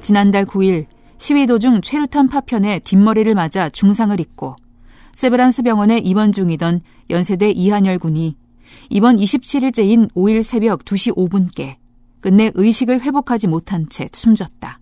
[0.00, 0.86] 지난달 9일
[1.18, 4.56] 시위 도중 최루탄 파편에 뒷머리를 맞아 중상을 입고
[5.14, 8.36] 세브란스 병원에 입원 중이던 연세대 이한열 군이
[8.88, 11.76] 이번 27일째인 5일 새벽 2시 5분께
[12.20, 14.79] 끝내 의식을 회복하지 못한 채 숨졌다.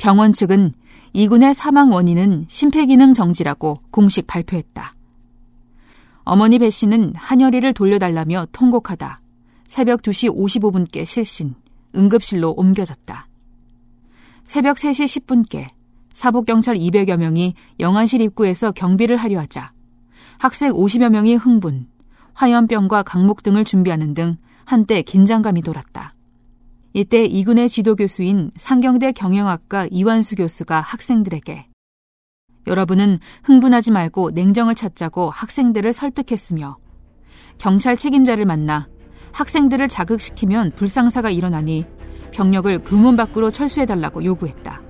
[0.00, 0.72] 병원 측은
[1.12, 4.94] 이 군의 사망 원인은 심폐기능 정지라고 공식 발표했다.
[6.24, 9.20] 어머니 배 씨는 한여리를 돌려달라며 통곡하다
[9.66, 11.54] 새벽 2시 55분께 실신,
[11.94, 13.28] 응급실로 옮겨졌다.
[14.44, 15.66] 새벽 3시 10분께
[16.14, 19.72] 사복경찰 200여 명이 영안실 입구에서 경비를 하려 하자
[20.38, 21.88] 학생 50여 명이 흥분,
[22.32, 26.14] 화염병과 강목 등을 준비하는 등 한때 긴장감이 돌았다.
[26.92, 31.66] 이때 이군의 지도 교수인 상경대 경영학과 이완수 교수가 학생들에게
[32.66, 36.78] 여러분은 흥분하지 말고 냉정을 찾자고 학생들을 설득했으며
[37.58, 38.88] 경찰 책임자를 만나
[39.32, 41.84] 학생들을 자극시키면 불상사가 일어나니
[42.32, 44.82] 병력을 금문 밖으로 철수해달라고 요구했다.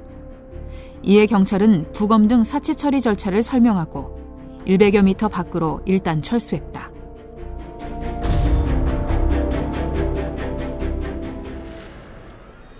[1.02, 4.18] 이에 경찰은 부검 등 사체 처리 절차를 설명하고
[4.66, 6.89] 100여 미터 밖으로 일단 철수했다.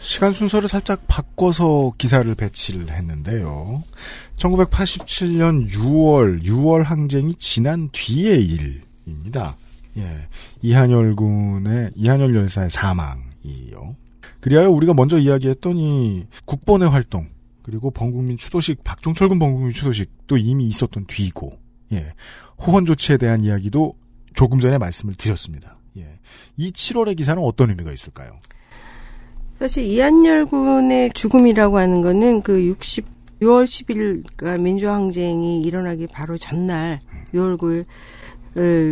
[0.01, 3.85] 시간 순서를 살짝 바꿔서 기사를 배치를 했는데요.
[4.37, 9.57] 1987년 6월, 6월 항쟁이 지난 뒤의 일입니다.
[9.99, 10.27] 예.
[10.63, 13.95] 이한열 군의, 이한열 열사의 사망이요.
[14.41, 17.29] 그리하여 우리가 먼저 이야기했던 이 국본의 활동,
[17.63, 21.59] 그리고 범국민 추도식, 박종철 군 범국민 추도식도 이미 있었던 뒤고,
[21.93, 22.15] 예.
[22.67, 23.97] 호헌 조치에 대한 이야기도
[24.33, 25.77] 조금 전에 말씀을 드렸습니다.
[25.99, 26.19] 예.
[26.57, 28.39] 이 7월의 기사는 어떤 의미가 있을까요?
[29.61, 33.05] 사실 이한열 군의 죽음이라고 하는 거는 그 60,
[33.43, 37.01] 6월 10일, 그러니까 민주항쟁이 일어나기 바로 전날,
[37.35, 37.85] 6월 9일,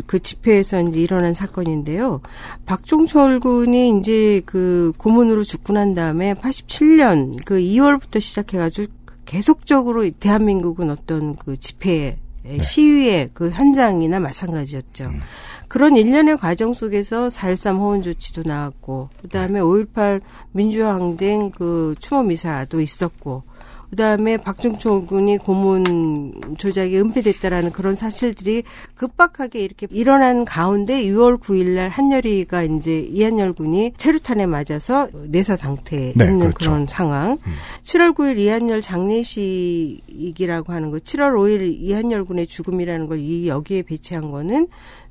[0.07, 2.21] 그 집회에서 이제 일어난 사건인데요.
[2.67, 8.93] 박종철 군이 이제 그 고문으로 죽고 난 다음에 87년 그 2월부터 시작해가지고
[9.25, 12.59] 계속적으로 대한민국은 어떤 그 집회 네.
[12.59, 15.05] 시위의 그 현장이나 마찬가지였죠.
[15.05, 15.21] 음.
[15.69, 20.21] 그런 일련의 과정 속에서 4.13 호원 조치도 나왔고, 그 다음에 5.18
[20.53, 23.43] 민주항쟁 그 추모 미사도 있었고,
[23.91, 28.63] 그 다음에 박종철 군이 고문 조작이 은폐됐다라는 그런 사실들이
[28.95, 36.25] 급박하게 이렇게 일어난 가운데 6월 9일날 한여리가 이제 이한열 군이 체류탄에 맞아서 내사 상태에 네,
[36.25, 36.59] 있는 그렇죠.
[36.59, 37.33] 그런 상황.
[37.33, 37.53] 음.
[37.83, 44.31] 7월 9일 이한열 장례식이라고 하는 거, 7월 5일 이한열 군의 죽음이라는 걸 이 여기에 배치한
[44.31, 44.69] 거는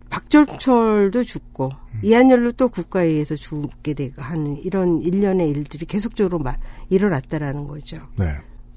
[0.10, 2.00] 박절철도 죽고 음.
[2.04, 7.98] 이한열로 또 국가에 의해서 죽게 되고 하는 이런 일련의 일들이 계속적으로 막 일어났다라는 거죠.
[8.16, 8.26] 네.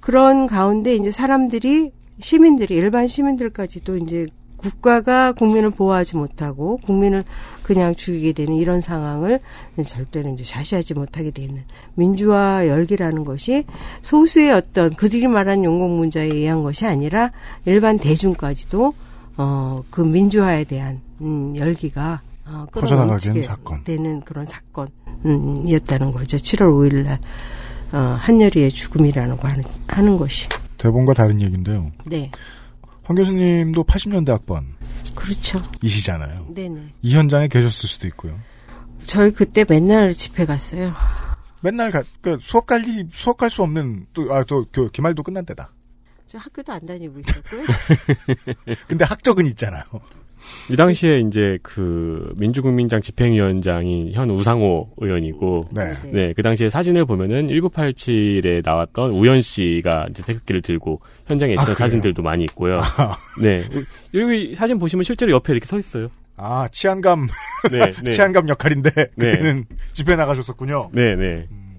[0.01, 4.27] 그런 가운데 이제 사람들이 시민들이 일반 시민들까지도 이제
[4.61, 7.25] 국가가 국민을 보호하지 못하고 국민을
[7.63, 9.41] 그냥 죽이게 되는 이런 상황을
[9.87, 11.65] 절대로 이제 자시하지 못하게 되는
[11.95, 13.65] 민주화 열기라는 것이
[14.03, 17.33] 소수의 어떤 그들이 말한 용공 문자에 의한 것이 아니라
[17.65, 18.93] 일반 대중까지도
[19.37, 26.37] 어 그 민주화에 대한 음 열기가 어, 퍼져나가게 사건 되는 그런 사건이었다는 거죠.
[26.37, 27.19] 7월 5일 날
[27.93, 30.49] 어, 한여리의 죽음이라는 거 하는, 하는 것이.
[30.79, 31.91] 대본과 다른 얘기인데요.
[32.07, 32.31] 네.
[33.03, 34.65] 황 교수님도 80년대 학번.
[35.15, 35.61] 그렇죠.
[35.83, 36.47] 이시잖아요.
[36.55, 36.95] 네네.
[37.03, 38.39] 이 현장에 계셨을 수도 있고요.
[39.03, 40.93] 저희 그때 맨날 집회 갔어요.
[41.63, 45.23] 맨날 가, 그 수업 갈 일이, 수업 갈 수 없는, 또, 아, 또, 그, 기말도
[45.23, 45.69] 끝난 때다.
[46.31, 47.63] 저 학교도 안 다니고 있었고요.
[48.87, 49.83] 근데 학적은 있잖아요.
[50.71, 55.93] 이 당시에 이제 그 민주국민장 집행위원장이 현 우상호 의원이고, 네.
[56.05, 61.75] 네, 그 당시에 사진을 보면은 1987에 나왔던 우현 씨가 이제 태극기를 들고 현장에 있었던 아,
[61.75, 62.79] 사진들도 많이 있고요.
[62.79, 63.17] 아.
[63.43, 63.65] 네.
[64.15, 66.11] 여기 사진 보시면 실제로 옆에 이렇게 서 있어요.
[66.37, 67.27] 아, 치안감.
[67.73, 68.13] 네, 네.
[68.13, 69.31] 치안감 역할인데, 네.
[69.31, 69.77] 그때는 네.
[69.91, 70.91] 집회 나가셨었군요.
[70.93, 71.49] 네, 네.
[71.51, 71.75] 음,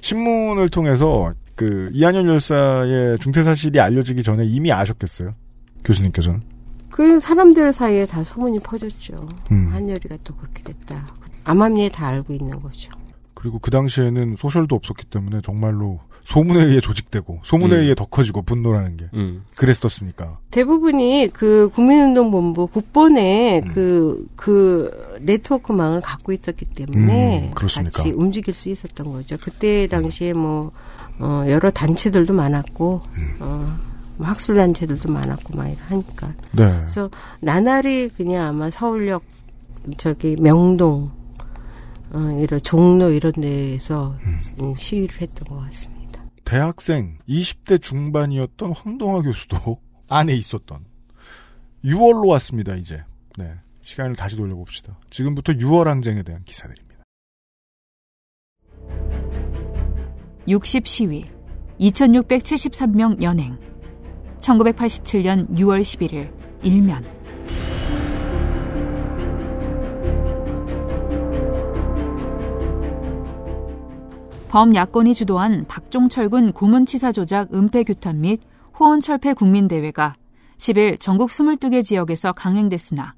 [0.00, 5.34] 신문을 통해서 그 이한열 열사의 중태 사실이 알려지기 전에 이미 아셨겠어요?
[5.84, 6.40] 교수님께서는?
[6.88, 9.28] 그 사람들 사이에 다 소문이 퍼졌죠.
[9.52, 9.68] 음.
[9.70, 11.06] 한여리가 또 그렇게 됐다.
[11.44, 12.90] 암암리에 다 알고 있는 거죠.
[13.34, 17.80] 그리고 그 당시에는 소셜도 없었기 때문에 정말로 소문에 의해 조직되고 소문에 음.
[17.82, 19.44] 의해 더 커지고 분노라는 게 음.
[19.56, 24.28] 그랬었으니까 대부분이 그 국민운동본부 국본에 그그 음.
[24.34, 29.36] 그 네트워크망을 갖고 있었기 때문에 음, 같이 움직일 수 있었던 거죠.
[29.42, 30.72] 그때 당시에 뭐
[31.20, 33.36] 어, 여러 단체들도 많았고 음.
[33.40, 33.78] 어,
[34.16, 36.28] 뭐 학술 단체들도 많았고 막 하니까.
[36.52, 36.70] 네.
[36.80, 39.22] 그래서 나날이 그냥 아마 서울역
[39.96, 41.10] 저기 명동
[42.12, 44.16] 어, 이런 종로 이런 데에서
[44.60, 44.74] 음.
[44.76, 46.24] 시위를 했던 것 같습니다.
[46.44, 49.78] 대학생 20대 중반이었던 황동화 교수도
[50.08, 50.84] 안에 있었던
[51.84, 52.74] 6월로 왔습니다.
[52.74, 53.04] 이제
[53.38, 54.98] 네 시간을 다시 돌려봅시다.
[55.10, 56.89] 지금부터 6월 항쟁에 대한 기사들입니다.
[60.48, 61.24] 60 시위
[61.80, 63.58] 2673명 연행.
[64.40, 67.04] 1987년 6월 11일 일면.
[74.48, 78.40] 범야권이 주도한 박종철군 고문치사 조작 은폐 규탄 및
[78.80, 80.14] 호언철폐 국민대회가
[80.58, 83.14] 10일 전국 22개 지역에서 강행됐으나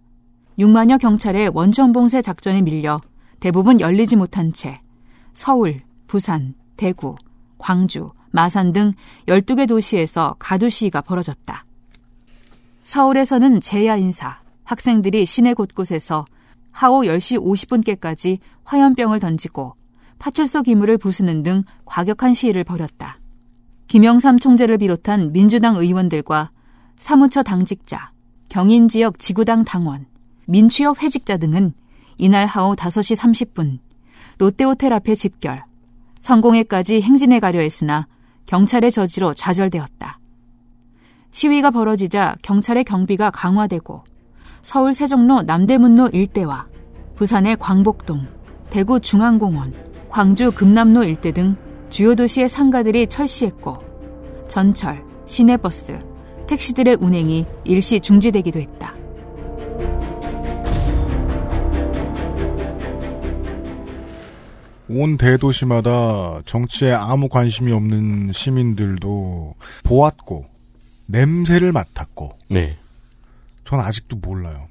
[0.58, 3.00] 6만여 경찰의 원천봉쇄 작전에 밀려
[3.40, 4.82] 대부분 열리지 못한 채
[5.32, 7.14] 서울, 부산, 대구,
[7.58, 8.92] 광주, 마산 등
[9.28, 11.64] 12개 도시에서 가두 시위가 벌어졌다.
[12.82, 16.24] 서울에서는 제야 인사, 학생들이 시내 곳곳에서
[16.72, 19.76] 하오 10시 50분께까지 화염병을 던지고
[20.18, 23.20] 파출소 기물을 부수는 등 과격한 시위를 벌였다.
[23.86, 26.50] 김영삼 총재를 비롯한 민주당 의원들과
[26.96, 28.10] 사무처 당직자,
[28.48, 30.06] 경인 지역 지구당 당원,
[30.46, 31.74] 민취업 회직자 등은
[32.18, 33.78] 이날 하오 5시 30분
[34.38, 35.62] 롯데호텔 앞에 집결,
[36.22, 38.06] 성공회까지 행진해 가려 했으나
[38.46, 40.20] 경찰의 저지로 좌절되었다.
[41.32, 44.04] 시위가 벌어지자 경찰의 경비가 강화되고
[44.62, 46.66] 서울 세종로 남대문로 일대와
[47.16, 48.28] 부산의 광복동,
[48.70, 49.74] 대구 중앙공원,
[50.08, 51.56] 광주 금남로 일대 등
[51.90, 53.78] 주요 도시의 상가들이 철시했고
[54.46, 55.98] 전철, 시내버스,
[56.46, 58.94] 택시들의 운행이 일시 중지되기도 했다.
[64.94, 70.46] 온 대도시마다 정치에 아무 관심이 없는 시민들도 보았고
[71.06, 72.78] 냄새를 맡았고 네.
[73.64, 74.68] 전 아직도 몰라요.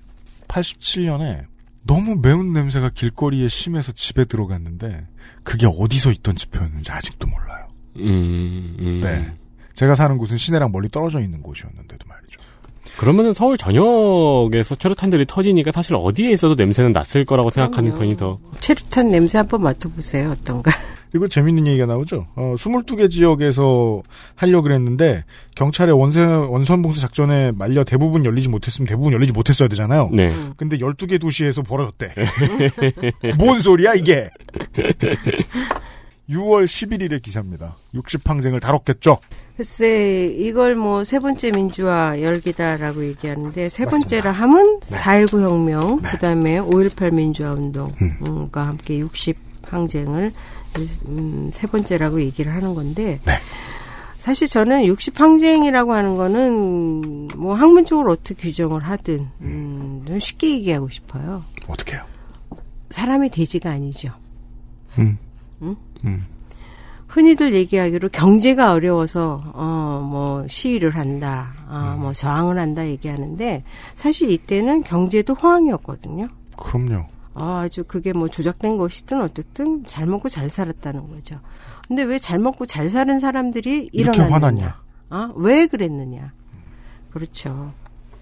[0.47, 1.45] 87년에
[1.83, 5.07] 너무 매운 냄새가 길거리에 심해서 집에 들어갔는데
[5.43, 7.67] 그게 어디서 있던 지표였는지 아직도 몰라요.
[7.97, 9.01] 음, 음.
[9.01, 9.33] 네.
[9.73, 12.39] 제가 사는 곳은 시내랑 멀리 떨어져 있는 곳이었는데도 말이죠.
[12.97, 17.97] 그러면은 서울 전역에서 최루탄들이 터지니까 사실 어디에 있어도 냄새는 났을 거라고 생각하는.
[17.97, 18.39] 편이 더.
[18.59, 20.31] 체류탄 냄새 한번 맡아보세요.
[20.31, 20.71] 어떤가?
[21.11, 22.25] 그리고 재밌는 얘기가 나오죠.
[22.35, 24.01] 어, 22개 지역에서
[24.35, 25.25] 하려고 그랬는데
[25.55, 30.09] 경찰의 원세, 원선봉쇄 작전에 말려 대부분 열리지 못했으면 대부분 열리지 못했어야 되잖아요.
[30.13, 30.33] 네.
[30.55, 32.13] 근데 12개 도시에서 벌어졌대.
[33.37, 34.29] 뭔 소리야 이게.
[36.31, 37.75] 6월 11일의 기사입니다.
[37.93, 39.17] 60항쟁을 다뤘겠죠.
[39.57, 46.09] 글쎄 이걸 뭐 세 번째 민주화 열기다라고 얘기하는데 세 번째라 함은 4.19 혁명 네.
[46.09, 48.67] 그 다음에 5.18 민주화 운동과 음.
[48.67, 50.31] 함께 60 항쟁을
[51.07, 53.33] 음, 세 번째라고 얘기를 하는 건데 네.
[54.17, 60.89] 사실 저는 60 항쟁이라고 하는 거는 뭐 학문적으로 어떻게 규정을 하든 음, 좀 쉽게 얘기하고
[60.89, 61.43] 싶어요.
[61.67, 62.05] 어떻게 해요?
[62.91, 64.13] 사람이 돼지가 아니죠.
[64.99, 65.17] 음.
[65.63, 65.75] 응?
[66.05, 66.25] 음.
[67.07, 73.63] 흔히들 얘기하기로 경제가 어려워서 어 뭐 시위를 한다, 아뭐 저항을 한다 얘기하는데
[73.95, 76.27] 사실 이때는 경제도 호황이었거든요.
[76.57, 77.05] 그럼요.
[77.33, 81.39] 아, 아주 그게 뭐 조작된 것이든 어쨌든 잘 먹고 잘 살았다는 거죠.
[81.87, 84.35] 근데 왜 잘 먹고 잘 사는 사람들이 이렇게 일어났느냐?
[84.35, 84.81] 화났냐?
[85.11, 85.33] 어?
[85.37, 86.33] 왜 그랬느냐?
[87.11, 87.71] 그렇죠.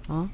[0.10, 0.30] 어?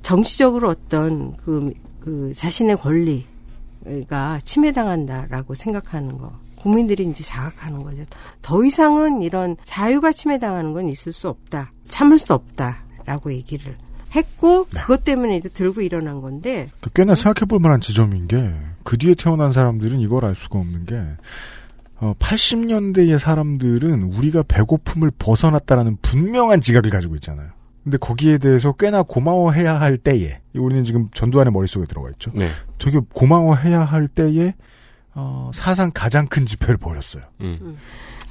[0.00, 6.32] 정치적으로 어떤 그, 그 자신의 권리가 침해당한다라고 생각하는 거.
[6.62, 8.04] 국민들이 이제 자각하는 거죠.
[8.40, 11.72] 더 이상은 이런 자유가 침해당하는 건 있을 수 없다.
[11.88, 13.76] 참을 수 없다라고 얘기를
[14.14, 14.80] 했고 네.
[14.80, 19.14] 그것 때문에 이제 들고 일어난 건데 그 꽤나 생각해 볼 만한 지점인 게, 그 뒤에
[19.14, 21.02] 태어난 사람들은 이걸 알 수가 없는 게,
[21.96, 27.48] 어, 80년대의 사람들은 우리가 배고픔을 벗어났다라는 분명한 지각을 가지고 있잖아요.
[27.82, 32.30] 근데 거기에 대해서 꽤나 고마워해야 할 때에, 우리는 지금 전두환의 머릿속에 들어가 있죠.
[32.34, 32.48] 네.
[32.78, 34.54] 되게 고마워해야 할 때에,
[35.14, 37.22] 어, 사상 가장 큰 집회를 벌였어요.
[37.40, 37.78] 음.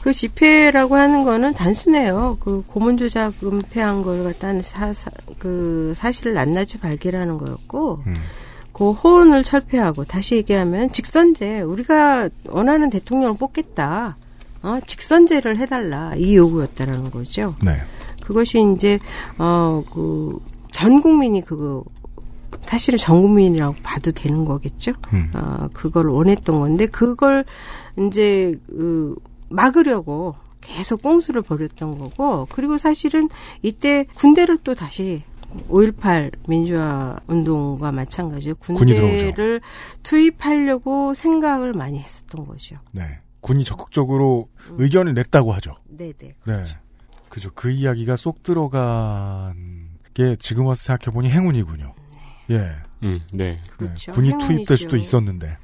[0.01, 2.37] 그 집회라고 하는 거는 단순해요.
[2.39, 8.15] 그 고문 조작 은폐한 걸 갖다는 사, 사, 그 사실을 낱낱이 발견하는 거였고, 음.
[8.73, 14.15] 그 호언을 철폐하고 다시 얘기하면 직선제 우리가 원하는 대통령을 뽑겠다.
[14.63, 17.55] 어, 직선제를 해달라 이 요구였다라는 거죠.
[17.61, 17.77] 네.
[18.23, 18.99] 그것이 이제
[19.37, 20.39] 어그
[20.71, 21.83] 전 국민이 그거
[22.61, 24.93] 사실은 전 국민이라고 봐도 되는 거겠죠.
[25.13, 25.31] 음.
[25.33, 27.45] 어 그걸 원했던 건데 그걸
[27.97, 29.15] 이제 그
[29.49, 33.29] 막으려고 계속 꽁수를 벌였던 거고 그리고 사실은
[33.61, 35.23] 이때 군대를 또 다시
[35.69, 39.59] 5.18 민주화 운동과 마찬가지로 군대를
[40.03, 42.77] 투입하려고 생각을 많이 했었던 거죠.
[42.91, 43.03] 네.
[43.41, 45.75] 군이 적극적으로 의견을 냈다고 하죠.
[45.89, 46.35] 네네.
[46.45, 46.65] 네.
[47.27, 47.49] 그죠.
[47.55, 51.95] 그 이야기가 쏙 들어간 게 지금 와서 생각해보니 행운이군요.
[52.49, 52.67] 예.
[53.03, 53.59] 음, 네.
[53.77, 54.11] 그렇죠.
[54.11, 54.15] 네.
[54.15, 54.37] 군이.
[54.45, 55.57] 투입될 수도 있었는데.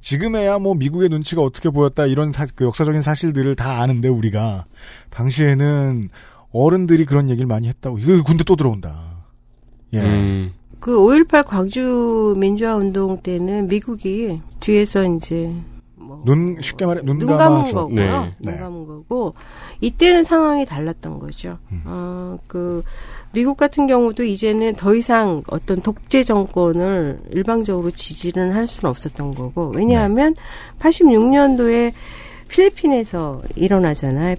[0.00, 4.64] 지금에야 뭐 미국의 눈치가 어떻게 보였다 이런 사- 그 역사적인 사실들을 다 아는데 우리가
[5.10, 6.08] 당시에는
[6.52, 9.24] 어른들이 그런 얘기를 많이 했다고 이거 군대 또 들어온다.
[9.92, 10.00] 예.
[10.00, 15.52] 음, 그5.18 광주 민주화 운동 때는 미국이 뒤에서 이제
[15.96, 17.48] 뭐 눈 쉽게 말해 눈, 눈 감아서.
[17.54, 17.94] 감은 거고요.
[17.94, 18.34] 네.
[18.40, 18.56] 눈 네.
[18.58, 19.34] 감은 거고
[19.80, 21.58] 이때는 상황이 달랐던 거죠.
[21.72, 21.82] 음.
[21.84, 22.82] 어, 그
[23.38, 29.70] 미국 같은 경우도 이제는 더 이상 어떤 독재 정권을 일방적으로 지지는 할 수는 없었던 거고
[29.76, 30.42] 왜냐하면 네.
[30.80, 31.92] 86년도에
[32.48, 34.34] 필리핀에서 일어나잖아요.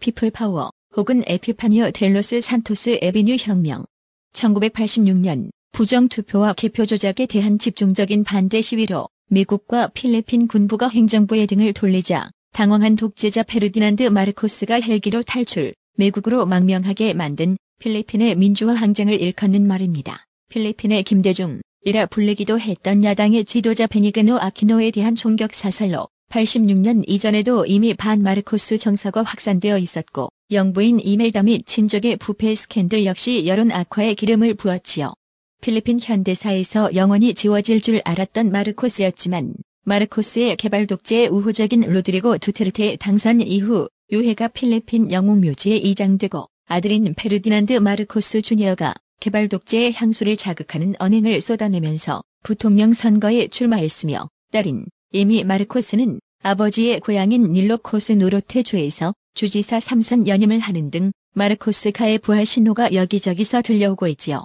[0.00, 3.84] People Power 혹은 에피파니오 델로스 산토스 에비뉴 혁명.
[4.32, 12.96] 1986년 부정투표와 개표 조작에 대한 집중적인 반대 시위로 미국과 필리핀 군부가 행정부의 등을 돌리자 당황한
[12.96, 20.24] 독재자 페르디난드 마르코스가 헬기로 탈출, 미국으로 망명하게 만든 필리핀의 민주화 항쟁을 일컫는 말입니다.
[20.50, 27.94] 필리핀의 김대중, 이라 불리기도 했던 야당의 지도자 베니그노 아키노에 대한 총격 사살로 86년 이전에도 이미
[27.94, 34.54] 반 마르코스 정서가 확산되어 있었고 영부인 이멜다 및 친족의 부패 스캔들 역시 여론 악화에 기름을
[34.54, 35.14] 부었지요.
[35.60, 39.54] 필리핀 현대사에서 영원히 지워질 줄 알았던 마르코스였지만
[39.86, 47.74] 마르코스의 개발 독재의 우호적인 로드리고 두테르테 당선 이후 유해가 필리핀 영웅 묘지에 이장되고 아들인 페르디난드
[47.74, 57.00] 마르코스 주니어가 개발 독재의 향수를 자극하는 언행을 쏟아내면서 부통령 선거에 출마했으며 딸인 이미 마르코스는 아버지의
[57.00, 64.44] 고향인 닐로코스 노로테주에서 주지사 3선 연임을 하는 등 마르코스카의 부활 신호가 여기저기서 들려오고 있지요.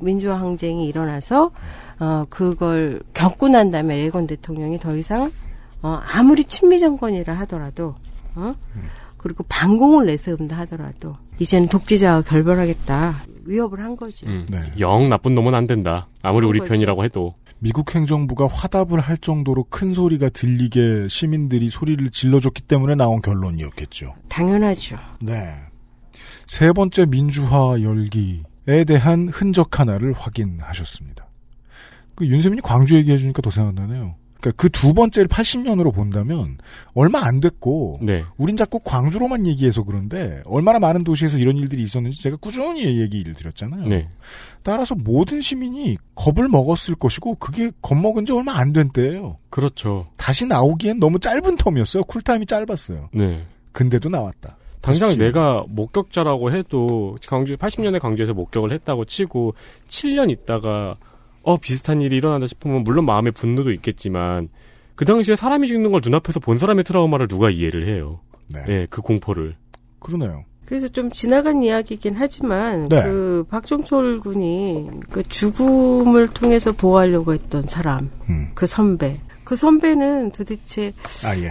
[0.00, 1.50] 민주화 항쟁이 일어나서
[1.98, 5.30] 어 그걸 겪고 난 다음에 레건 대통령이 더 이상
[5.82, 7.94] 어 아무리 친미 정권이라 하더라도
[8.34, 8.54] 어
[9.16, 14.26] 그리고 반공을 내세운다 하더라도 이제는 독재자와 결별하겠다 위협을 한 거지.
[14.26, 14.46] 음.
[14.48, 14.58] 네.
[14.78, 16.08] 영 나쁜 놈은 안 된다.
[16.22, 16.70] 아무리 우리 거지.
[16.70, 17.34] 편이라고 해도.
[17.58, 24.14] 미국 행정부가 화답을 할 정도로 큰 소리가 들리게 시민들이 소리를 질러줬기 때문에 나온 결론이었겠죠.
[24.28, 24.96] 당연하죠.
[25.20, 25.54] 네.
[26.46, 31.26] 세 번째 민주화 열기 에 대한 흔적 하나를 확인하셨습니다.
[32.14, 34.14] 그 윤세민이 광주 얘기해 주니까 더 생각나네요.
[34.40, 36.56] 그러니까 그 두 번째를 80년으로 본다면
[36.94, 38.24] 얼마 안 됐고 네.
[38.38, 43.86] 우린 자꾸 광주로만 얘기해서 그런데 얼마나 많은 도시에서 이런 일들이 있었는지 제가 꾸준히 얘기를 드렸잖아요.
[43.88, 44.08] 네.
[44.62, 49.36] 따라서 모든 시민이 겁을 먹었을 것이고 그게 겁먹은 지 얼마 안 된 때예요.
[49.50, 50.06] 그렇죠.
[50.16, 52.06] 다시 나오기엔 너무 짧은 텀이었어요.
[52.06, 53.10] 쿨타임이 짧았어요.
[53.12, 53.44] 네.
[53.72, 54.56] 근데도 나왔다.
[54.80, 55.18] 당장 그렇지.
[55.18, 59.54] 내가 목격자라고 해도 광주 80년에 광주에서 목격을 했다고 치고
[59.88, 60.96] 7년 있다가
[61.42, 64.48] 어 비슷한 일이 일어난다 싶으면 물론 마음의 분노도 있겠지만
[64.94, 68.20] 그 당시에 사람이 죽는 걸 눈앞에서 본 사람의 트라우마를 누가 이해를 해요.
[68.48, 68.62] 네.
[68.66, 69.56] 네, 그 공포를.
[69.98, 70.44] 그러네요.
[70.66, 73.02] 그래서 좀 지나간 이야기긴 하지만 네.
[73.02, 78.50] 그 박종철 군이 그 죽음을 통해서 보호하려고 했던 사람, 음.
[78.54, 79.20] 그 선배.
[79.50, 80.92] 그 선배는 도대체
[81.24, 81.50] 아, 예.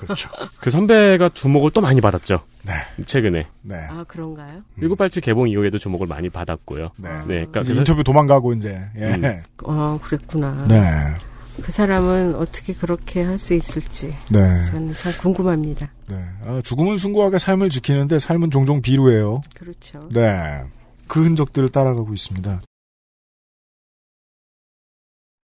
[0.00, 0.30] 그렇죠.
[0.62, 2.40] 그 선배가 주목을 또 많이 받았죠.
[2.62, 2.72] 네.
[3.04, 3.46] 최근에.
[3.60, 3.76] 네.
[3.90, 4.62] 아 그런가요?
[4.80, 6.92] 1987 개봉 이후에도 주목을 많이 받았고요.
[6.96, 7.10] 네.
[7.10, 9.14] 네, 그러니까 이제 인터뷰 도망가고 이제 예.
[9.16, 9.42] 음.
[9.64, 10.64] 어 그랬구나.
[10.68, 10.80] 네.
[11.62, 14.62] 그 사람은 어떻게 그렇게 할 수 있을지 네.
[14.70, 15.92] 저는 참 궁금합니다.
[16.08, 16.16] 네.
[16.46, 19.42] 아, 죽음은 숭고하게 삶을 지키는데 삶은 종종 비루해요.
[19.54, 20.00] 그렇죠.
[20.10, 20.62] 네.
[21.08, 22.62] 그 흔적들을 따라가고 있습니다.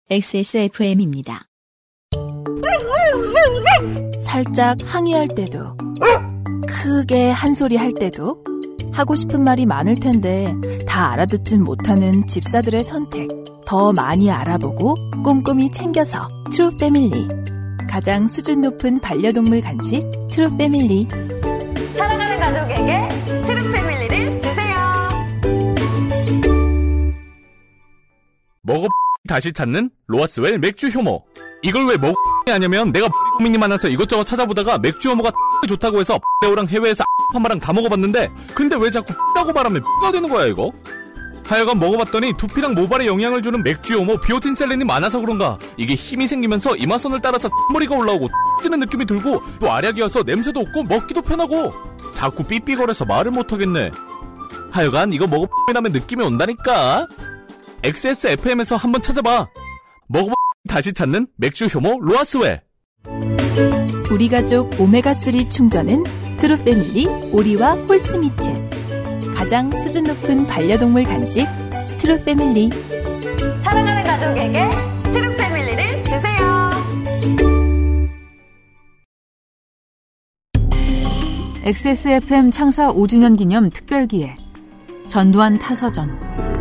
[0.09, 1.47] XSFM입니다.
[4.19, 5.75] 살짝 항의할 때도,
[6.67, 8.43] 크게 한 소리 할 때도,
[8.91, 10.53] 하고 싶은 말이 많을 텐데
[10.87, 13.27] 다 알아듣진 못하는 집사들의 선택.
[13.65, 17.27] 더 많이 알아보고 꼼꼼히 챙겨서 True Family.
[17.89, 21.07] 가장 수준 높은 반려동물 간식 True Family.
[21.93, 23.07] 사랑하는 가족에게
[23.47, 24.75] True Family를 주세요.
[28.61, 28.87] 먹어
[29.27, 31.23] 다시 찾는 로아스웰 맥주 효모.
[31.63, 32.13] 이걸 왜 먹어
[32.51, 35.31] 하냐면 내가 고민이 많아서 이것저것 찾아보다가 맥주 효모가
[35.67, 40.45] 좋다고 해서 배우랑 해외에서 파마랑 다 먹어봤는데 근데 왜 자꾸 라고 말하면 가 되는 거야
[40.47, 40.71] 이거?
[41.45, 46.75] 하여간 먹어봤더니 두피랑 모발에 영향을 주는 맥주 효모 비오틴 셀렌이 많아서 그런가 이게 힘이 생기면서
[46.75, 48.29] 이마선을 따라서 머리가 올라오고
[48.61, 51.73] 찌는 느낌이 들고 또 알약이어서 냄새도 없고 먹기도 편하고
[52.13, 53.91] 자꾸 삐삐거려서 말을 못하겠네
[54.71, 57.07] 하여간 이거 먹어보면 느낌이 온다니까
[57.83, 59.47] XSFM에서 한번 찾아봐.
[60.07, 60.33] 먹어보
[60.67, 62.61] 다시 찾는 맥주 효모 로아스웰.
[64.11, 66.03] 우리 가족 오메가3 충전은
[66.37, 68.69] True Family 오리와 horse meat.
[69.35, 71.45] 가장 수준 높은 반려동물 간식
[71.99, 72.69] True Family.
[73.63, 74.69] 사랑하는 가족에게
[75.11, 76.69] True Family를 주세요.
[81.65, 84.37] XSFM 창사 5주년 기념 특별기획
[85.07, 86.52] 전두환 타서전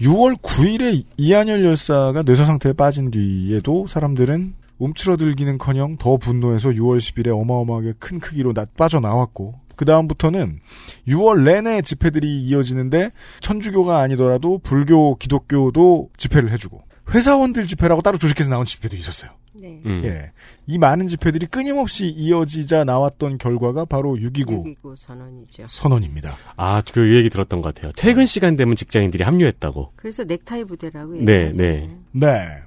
[0.00, 7.94] 6월 9일에 이한열 열사가 뇌사 상태에 빠진 뒤에도 사람들은 움츠러들기는커녕 더 분노해서 6월 10일에 어마어마하게
[7.98, 10.60] 큰 크기로 나- 빠져나왔고 그 다음부터는
[11.08, 13.10] 6월 내내 집회들이 이어지는데
[13.40, 16.82] 천주교가 아니더라도 불교, 기독교도 집회를 해주고
[17.14, 19.30] 회사원들 집회라고 따로 조직해서 나온 집회도 있었어요.
[19.54, 19.80] 네.
[19.86, 20.02] 음.
[20.04, 20.32] 예,
[20.66, 25.66] 이 많은 집회들이 끊임없이 이어지자 나왔던 결과가 바로 6.29 6.29 선언이죠.
[25.68, 26.36] 선언입니다.
[26.56, 27.92] 아, 그 얘기 들었던 것 같아요.
[27.96, 29.92] 퇴근 시간 되면 직장인들이 합류했다고.
[29.96, 31.52] 그래서 넥타이 부대라고 네, 얘기하잖아요.
[31.52, 31.98] 네.
[32.12, 32.66] 네.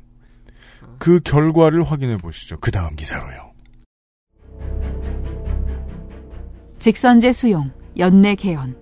[0.97, 2.59] 그 결과를 확인해 보시죠.
[2.59, 3.48] 그 다음 기사로요.
[6.79, 8.73] 직선제 수용, 연내 개헌.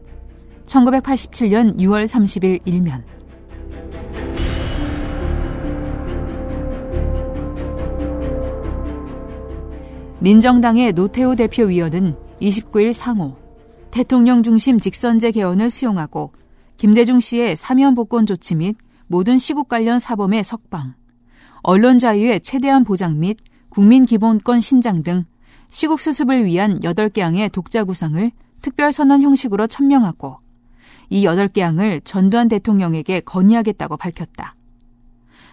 [0.67, 3.03] 1987년 6월 30일 일면.
[10.19, 13.35] 민정당의 노태우 대표위원은 29일 상호
[13.89, 16.33] 대통령 중심 직선제 개헌을 수용하고
[16.77, 18.77] 김대중 씨의 사면 복권 조치 및
[19.07, 20.93] 모든 시국 관련 사범의 석방,
[21.63, 23.37] 언론 자유의 최대한 보장 및
[23.69, 25.25] 국민 기본권 신장 등
[25.69, 30.37] 시국 수습을 위한 8개 항의 독자 구상을 특별 선언 형식으로 천명하고
[31.09, 34.55] 이 8개 항을 전두환 대통령에게 건의하겠다고 밝혔다.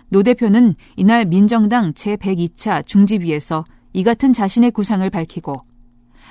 [0.08, 5.54] 노 대표는 이날 민정당 제102차 중지위에서 이 같은 자신의 구상을 밝히고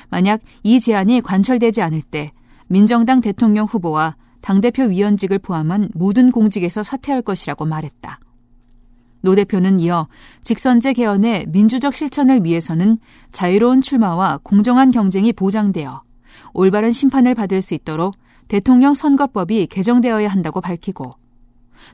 [0.10, 2.32] 만약 이 제안이 관철되지 않을 때
[2.68, 8.20] 민정당 대통령 후보와 당대표 위원직을 포함한 모든 공직에서 사퇴할 것이라고 말했다.
[9.24, 10.08] 노 대표는 이어
[10.44, 12.98] 직선제 개헌의 민주적 실천을 위해서는
[13.32, 16.04] 자유로운 출마와 공정한 경쟁이 보장되어
[16.54, 18.16] 올바른 심판을 받을 수 있도록
[18.48, 21.12] 대통령 선거법이 개정되어야 한다고 밝히고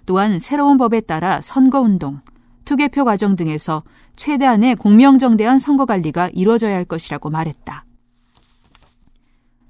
[0.05, 2.19] 또한 새로운 법에 따라 선거운동,
[2.65, 3.83] 투개표 과정 등에서
[4.15, 7.85] 최대한의 공명정대한 선거 관리가 이루어져야 할 것이라고 말했다.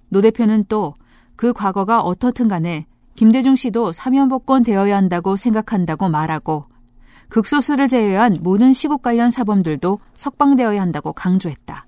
[0.10, 0.95] 노 대표는 또
[1.39, 2.86] 그 과거가 어떻든 간에
[3.16, 6.66] 김대중 씨도 사면복권 되어야 한다고 생각한다고 말하고
[7.30, 11.86] 극소수를 제외한 모든 시국 관련 사범들도 석방되어야 한다고 강조했다.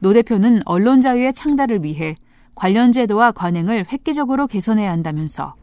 [0.00, 2.16] 노 대표는 언론 자유의 창달을 위해
[2.54, 5.54] 관련 제도와 관행을 획기적으로 개선해야 한다면서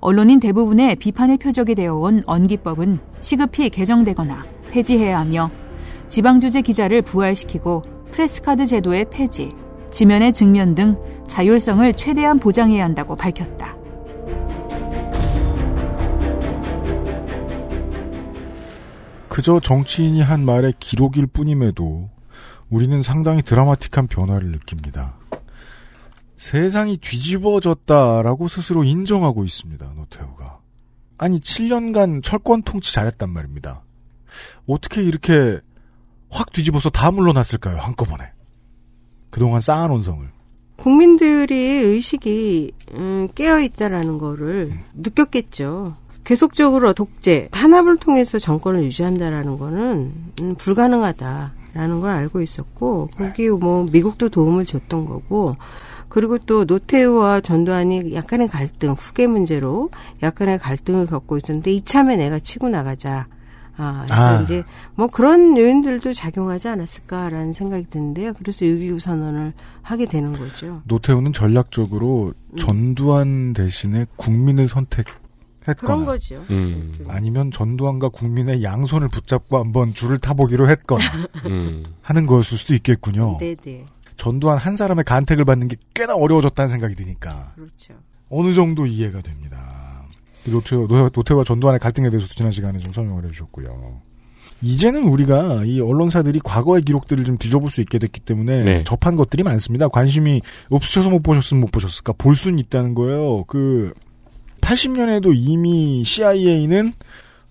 [0.00, 5.50] 언론인 대부분의 비판의 표적이 되어온 언기법은 시급히 개정되거나 폐지해야 하며
[6.08, 7.82] 지방주재 기자를 부활시키고
[8.12, 9.52] press card 제도의 폐지,
[9.90, 10.96] 지면의 증면 등
[11.26, 13.83] 자율성을 최대한 보장해야 한다고 밝혔다.
[19.34, 22.08] 그저 정치인이 한 말의 기록일 뿐임에도
[22.70, 25.16] 우리는 상당히 드라마틱한 변화를 느낍니다.
[26.36, 29.92] 세상이 뒤집어졌다라고 스스로 인정하고 있습니다.
[29.96, 30.60] 노태우가.
[31.18, 33.82] 아니 7년간 철권 통치 잘했단 말입니다.
[34.68, 35.58] 어떻게 이렇게
[36.30, 37.78] 확 뒤집어서 다 물러났을까요?
[37.78, 38.30] 한꺼번에.
[39.30, 40.30] 그동안 쌓아놓은 성을.
[40.76, 45.96] 국민들의 의식이 음, 깨어 있다라는 거를 느꼈겠죠.
[46.24, 54.30] 계속적으로 독재, 탄압을 통해서 정권을 유지한다라는 거는 음, 불가능하다라는 걸 알고 있었고 거기 뭐 미국도
[54.30, 55.56] 도움을 줬던 거고
[56.08, 59.90] 그리고 또 노태우와 전두환이 약간의 갈등, 후계 문제로
[60.22, 63.26] 약간의 갈등을 겪고 있었는데 이참에 내가 치고 나가자.
[63.76, 64.40] 아, 그래서 아.
[64.42, 64.62] 이제
[64.94, 68.32] 뭐 그런 요인들도 작용하지 않았을까라는 생각이 드는데요.
[68.38, 69.52] 그래서 6.29 선언을
[69.82, 70.82] 하게 되는 거죠.
[70.84, 75.06] 노태우는 전략적으로 전두환 대신에 국민을 선택
[75.66, 76.44] 했거나 그런 거죠.
[76.50, 81.02] 음, 아니면 전두환과 국민의 양손을 붙잡고 한번 줄을 타보기로 했거나
[81.46, 81.84] 음.
[82.02, 83.38] 하는 거였을 수도 있겠군요.
[83.38, 83.86] 네네.
[84.16, 87.94] 전두환 한 사람의 간택을 받는 게 꽤나 어려워졌다는 생각이 드니까 그렇죠.
[88.30, 90.04] 어느 정도 이해가 됩니다.
[90.46, 94.02] 노태우, 노- 노태우와 전두환의 갈등에 대해서도 지난 시간에 좀 설명을 해주셨고요.
[94.62, 98.84] 이제는 우리가 이 언론사들이 과거의 기록들을 좀 뒤져볼 수 있게 됐기 때문에 네.
[98.84, 99.88] 접한 것들이 많습니다.
[99.88, 100.40] 관심이
[100.70, 102.12] 없으셔서 못 보셨으면 못 보셨을까?
[102.14, 103.44] 볼 수는 있다는 거예요.
[103.44, 103.92] 그
[104.64, 106.94] 80년에도 이미 CIA는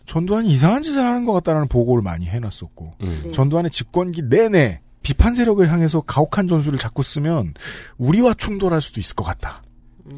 [0.06, 3.22] 전두환이 이상한 짓을 하는 것 같다는 보고를 많이 해놨었고 음.
[3.26, 3.32] 네.
[3.32, 7.54] 전두환의 집권기 내내 비판 세력을 향해서 가혹한 전술을 자꾸 쓰면
[7.98, 9.62] 우리와 충돌할 수도 있을 것 같다.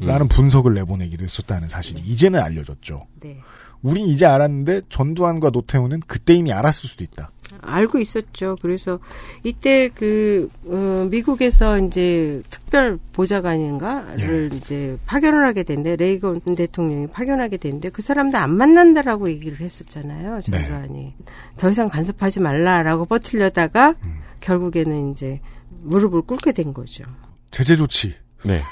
[0.00, 3.06] 라는 분석을 내보내기도 했었다는 사실이 이제는 알려졌죠.
[3.20, 3.38] 네.
[3.82, 7.30] 우린 이제 알았는데 전두환과 노태우는 그때 이미 알았을 수도 있다.
[7.60, 8.56] 알고 있었죠.
[8.60, 8.98] 그래서
[9.42, 14.56] 이때 그 어, 미국에서 이제 특별 보좌관인가를 예.
[14.56, 20.36] 이제 파견을 하게 된대 레이건 대통령이 파견하게 된대 그 사람도 안 만난다라고 얘기를 했었잖아요.
[20.36, 20.40] 네.
[20.42, 21.14] 전두환이
[21.56, 24.20] 더 이상 간섭하지 말라라고 버틸려다가 음.
[24.40, 25.40] 결국에는 이제
[25.82, 27.04] 무릎을 꿇게 된 거죠.
[27.50, 28.14] 제재 조치.
[28.44, 28.62] 네.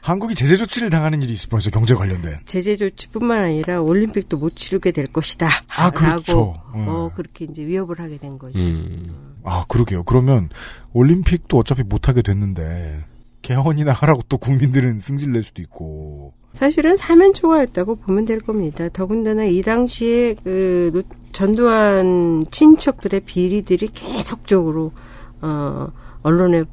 [0.00, 1.70] 한국이 제재 조치를 당하는 일이 있을 뻔했어요.
[1.72, 2.34] 경제 관련된.
[2.46, 5.48] 제재 조치뿐만 아니라 올림픽도 못 치르게 될 것이다.
[5.76, 6.60] 아, 그렇죠.
[6.74, 6.84] 음.
[6.88, 8.58] 어, 그렇게 이제 위협을 하게 된 거죠.
[8.58, 9.38] 음.
[9.44, 10.04] 아, 그러게요.
[10.04, 10.48] 그러면
[10.92, 13.04] 올림픽도 어차피 못 하게 됐는데
[13.42, 16.32] 개헌이나 하라고 또 국민들은 승질 낼 수도 있고.
[16.54, 18.88] 사실은 사면 초과였다고 보면 될 겁니다.
[18.88, 21.02] 더군다나 이 당시에 그 노-
[21.32, 24.92] 전두환 친척들의 비리들이 계속적으로
[25.40, 25.88] 어
[26.22, 26.64] 언론에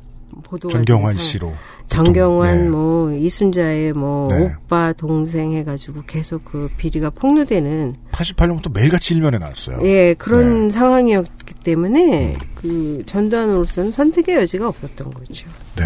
[0.44, 1.54] 보도가 전경환 씨로.
[1.92, 2.70] 정경환 네.
[2.70, 4.56] 뭐 이순자의 뭐 네.
[4.64, 9.86] 오빠 동생 해가지고 계속 그 비리가 폭로되는 88년부터 매일같이 일면에 나왔어요.
[9.86, 10.74] 예 그런 네.
[10.74, 15.48] 상황이었기 때문에 그 전두환으로서는 선택의 여지가 없었던 거죠.
[15.76, 15.84] 네.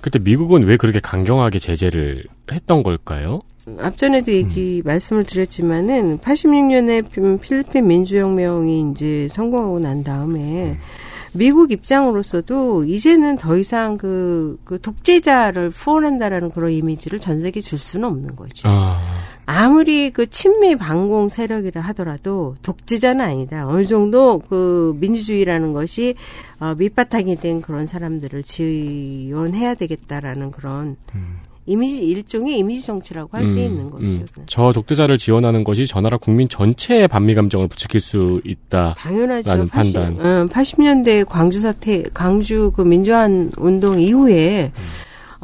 [0.00, 3.42] 그때 미국은 왜 그렇게 강경하게 제재를 했던 걸까요?
[3.78, 10.78] 앞전에도 얘기 말씀을 드렸지만은 86년에 필리핀 민주혁명이 이제 성공하고 난 다음에
[11.36, 18.08] 미국 입장으로서도 이제는 더 이상 그, 그 독재자를 후원한다라는 그런 이미지를 전 세계에 줄 수는
[18.08, 18.68] 없는 거죠.
[18.68, 19.00] 아,
[19.46, 23.66] 아무리 그 친미 반공 세력이라 하더라도 독재자는 아니다.
[23.66, 26.14] 어느 정도 그 민주주의라는 것이
[26.60, 30.96] 어, 밑바탕이 된 그런 사람들을 지원해야 되겠다라는 그런
[31.66, 34.04] 이미지 일종의 이미지 정치라고 할수 음, 있는 거죠.
[34.06, 34.26] 음.
[34.46, 38.94] 저 독재자를 지원하는 것이 저 나라 국민 전체의 반미 감정을 부추길 수 있다.
[38.98, 39.50] 당연하죠.
[39.50, 40.26] 라는 80, 판단.
[40.26, 44.72] 어, 80년대 광주 사태, 광주 그 민주화 운동 이후에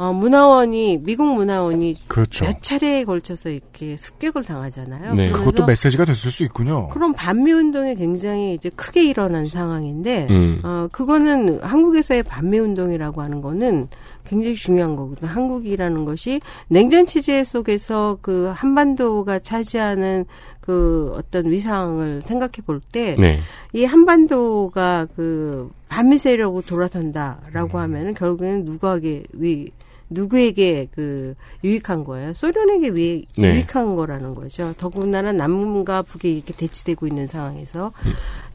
[0.01, 2.43] 어, 문화원이 미국 문화원이 그렇죠.
[2.43, 5.13] 몇 차례에 걸쳐서 이렇게 습격을 당하잖아요.
[5.13, 5.31] 네.
[5.31, 6.89] 그것도 메시지가 됐을 수 있군요.
[6.89, 10.59] 그런 반미 운동이 굉장히 이제 크게 일어난 상황인데 음.
[10.63, 13.89] 어 그거는 한국에서의 반미 운동이라고 하는 거는
[14.25, 15.29] 굉장히 중요한 거거든요.
[15.29, 20.25] 한국이라는 것이 냉전 체제 속에서 그 한반도가 차지하는
[20.59, 23.85] 그 어떤 위상을 생각해 볼 때이 네.
[23.85, 29.71] 한반도가 그 반미 세력으로 돌아선다라고 하면은 결국에는 누구에게 위
[30.11, 31.33] 누구에게 그
[31.63, 32.33] 유익한 거예요?
[32.33, 33.55] 소련에게 위, 네.
[33.55, 34.73] 유익한 거라는 거죠.
[34.77, 37.91] 더군다나 남과 북이 이렇게 대치되고 있는 상황에서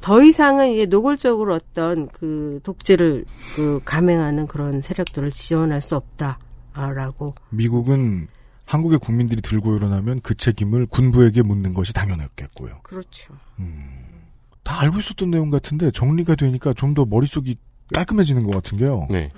[0.00, 3.24] 더 이상은 이제 노골적으로 어떤 그 독재를
[3.56, 8.28] 그 감행하는 그런 세력들을 지원할 수 없다라고 미국은
[8.66, 12.80] 한국의 국민들이 들고 일어나면 그 책임을 군부에게 묻는 것이 당연했겠고요.
[12.82, 13.34] 그렇죠.
[14.62, 17.56] 다 알고 있었던 내용 같은데 정리가 되니까 좀 더 머릿속이
[17.94, 19.06] 깔끔해지는 것 같은 게요.
[19.10, 19.30] 네.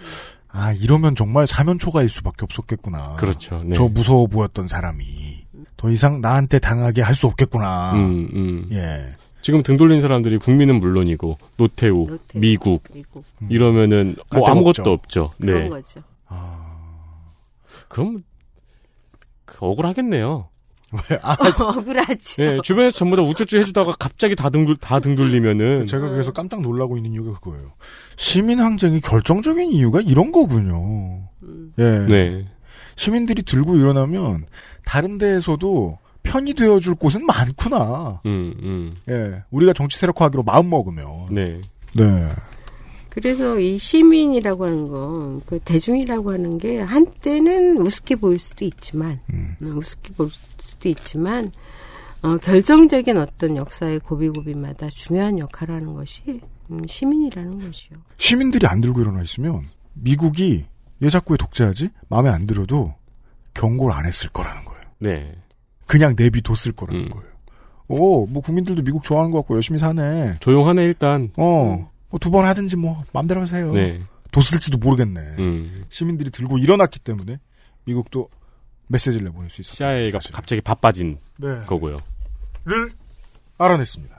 [0.51, 3.17] 아 이러면 정말 사면초가일 수밖에 없었겠구나.
[3.17, 3.63] 그렇죠.
[3.65, 3.75] 네.
[3.75, 5.47] 저 무서워 보였던 사람이
[5.77, 7.93] 더 이상 나한테 당하게 할 수 없겠구나.
[7.95, 8.69] 음, 음.
[8.73, 9.15] 예.
[9.43, 14.93] 지금 등 돌린 사람들이 국민은 물론이고 노태우, 노태우, 미국 미국 이러면은 뭐갈 데가 아무것도 없죠.
[14.93, 15.31] 없죠.
[15.41, 15.69] 그런 네.
[15.69, 16.03] 거죠.
[17.89, 18.25] 그럼
[19.45, 20.49] 그 억울하겠네요.
[20.93, 21.19] 왜?
[21.23, 22.37] 아, 억울하지.
[22.37, 25.87] 네, 주변에서 전부 다 우쭈쭈 해주다가 갑자기 다 등, 다 등 돌리면은.
[25.87, 27.73] 제가 그래서 깜짝 놀라고 있는 이유가 그거예요.
[28.17, 31.29] 시민 항쟁이 결정적인 이유가 이런 거군요.
[31.79, 31.83] 예.
[32.09, 32.47] 네.
[32.97, 34.47] 시민들이 들고 일어나면
[34.85, 38.21] 다른 데에서도 편이 되어줄 곳은 많구나.
[38.27, 38.95] 음, 음.
[39.09, 39.43] 예.
[39.51, 41.27] 우리가 정치 세력화하기로 마음 먹으면.
[41.31, 41.61] 네.
[41.97, 42.29] 네.
[43.21, 49.57] 그래서 이 시민이라고 하는 건, 그 대중이라고 하는 게 한때는 우습게 보일 수도 있지만, 음,
[49.61, 51.51] 우습게 보일 수도 있지만,
[52.23, 56.41] 어, 결정적인 어떤 역사의 고비고비마다 중요한 역할을 하는 것이
[56.71, 57.99] 음, 시민이라는 것이요.
[58.19, 59.63] 시민들이 안 들고 일어나 있으면
[59.95, 60.65] 미국이
[61.03, 61.89] 얘 자꾸 왜 독재하지?
[62.09, 62.95] 마음에 안 들어도
[63.55, 64.83] 경고를 안 했을 거라는 거예요.
[64.99, 65.35] 네.
[65.87, 67.11] 그냥 내비뒀을 거라는 음.
[67.11, 67.29] 거예요.
[67.89, 70.37] 오, 뭐 국민들도 미국 좋아하는 것 같고 열심히 사네.
[70.39, 71.33] 조용하네, 일단.
[71.37, 73.73] 어, 뭐 두 번 하든지 뭐 마음대로 하세요.
[73.73, 74.01] 네.
[74.33, 75.21] 뒀을지도 모르겠네.
[75.39, 75.85] 음.
[75.89, 77.39] 시민들이 들고 일어났기 때문에
[77.85, 78.27] 미국도
[78.89, 79.75] 메시지를 내보낼 수 있었다.
[79.77, 81.61] CIA가 갑자기 바빠진 네.
[81.67, 81.99] 거고요.
[82.65, 82.93] 를
[83.59, 84.19] 알아냈습니다.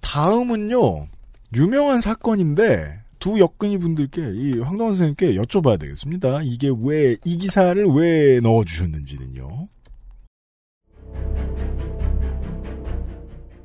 [0.00, 1.06] 다음은요
[1.54, 6.40] 유명한 사건인데 두 역근이 분들께 이 황동원 선생님께 여쭤봐야 되겠습니다.
[6.42, 9.66] 이게 왜 이 기사를 왜 넣어 주셨는지는요.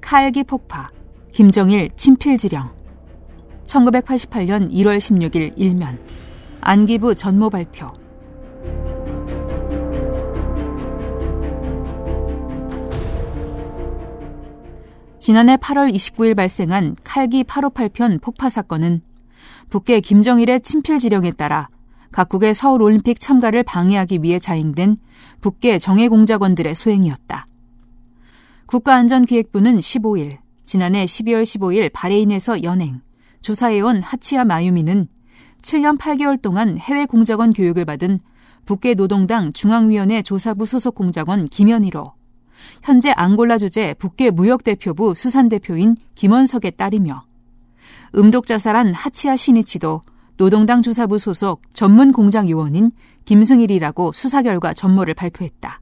[0.01, 0.89] 칼기 폭파,
[1.33, 2.69] 김정일 친필지령.
[3.65, 5.99] 1988년 1월 16일 일면.
[6.61, 7.87] 안기부 전모 발표.
[15.17, 19.01] 지난해 8월 29일 발생한 칼기 858편 폭파 사건은
[19.71, 21.69] 북계 김정일의 친필 지령에 따라
[22.11, 24.97] 각국의 서울 올림픽 참가를 방해하기 위해 자행된
[25.41, 27.47] 북계 정예공작원들의 소행이었다.
[28.67, 33.01] 국가안전기획부는 15일, 지난해 12월 15일 바레인에서 연행,
[33.41, 35.07] 조사해온 하치야 마유미는
[35.61, 38.19] 7년 8개월 동안 해외 공작원 교육을 받은
[38.65, 42.03] 북계 노동당 중앙위원회 조사부 소속 공작원 김현희로
[42.81, 47.23] 현재 앙골라 주재 북계 무역대표부 수산대표인 김원석의 딸이며
[48.15, 50.01] 음독 자살한 하치야 시니치도
[50.37, 52.91] 노동당 조사부 소속 전문 공장 요원인
[53.25, 55.81] 김승일이라고 수사 결과 전모를 발표했다.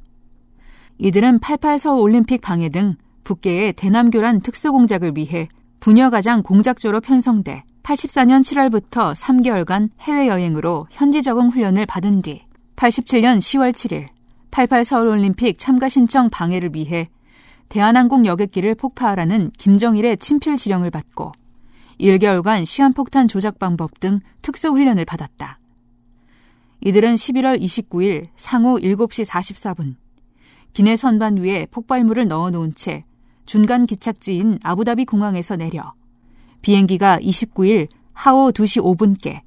[0.97, 5.47] 이들은 88 서울 올림픽 방해 등 북계의 대남교란 특수공작을 위해
[5.79, 12.43] 부녀가장 공작조로 편성돼 84년 7월부터 3개월간 해외여행으로 현지 적응 훈련을 받은 뒤
[12.75, 14.07] 87년 10월 7일
[14.51, 17.09] 88 서울올림픽 참가 신청 방해를 위해
[17.69, 21.31] 대한항공 여객기를 폭파하라는 김정일의 친필 지령을 받고
[21.99, 25.59] 1개월간 시한폭탄 조작 방법 등 특수훈련을 받았다.
[26.81, 29.95] 이들은 11월 29일 상호 7시 44분
[30.73, 33.05] 기내 선반 위에 폭발물을 넣어놓은 채
[33.45, 35.93] 중간 기착지인 아부다비 공항에서 내려
[36.61, 39.41] 비행기가 29일 하오 2시 5분께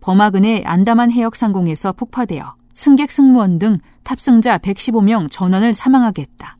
[0.00, 6.56] 버마근의 안다만 해역 상공에서 폭파되어 승객 승무원 등 탑승자 115명 전원을 사망하게 했다.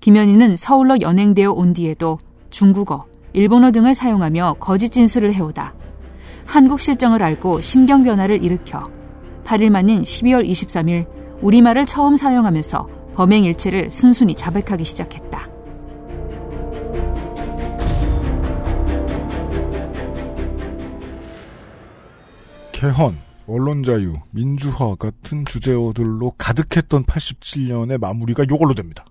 [0.00, 2.18] 김현희는 서울로 연행되어 온 뒤에도
[2.50, 5.74] 중국어, 일본어 등을 사용하며 거짓 진술을 해오다
[6.44, 8.82] 한국 실정을 알고 심경 변화를 일으켜
[9.44, 11.06] 8일 만인 12월 23일
[11.40, 15.51] 우리말을 처음 사용하면서 범행 일체를 순순히 자백하기 시작했다.
[22.82, 23.16] 개헌,
[23.46, 29.04] 언론자유, 민주화 같은 주제어들로 가득했던 87년의 마무리가 요걸로 됩니다.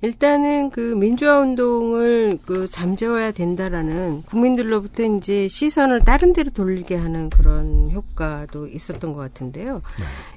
[0.00, 7.90] 일단은 그 민주화 운동을 그 잠재워야 된다라는 국민들로부터 이제 시선을 다른 데로 돌리게 하는 그런
[7.90, 9.82] 효과도 있었던 것 같은데요.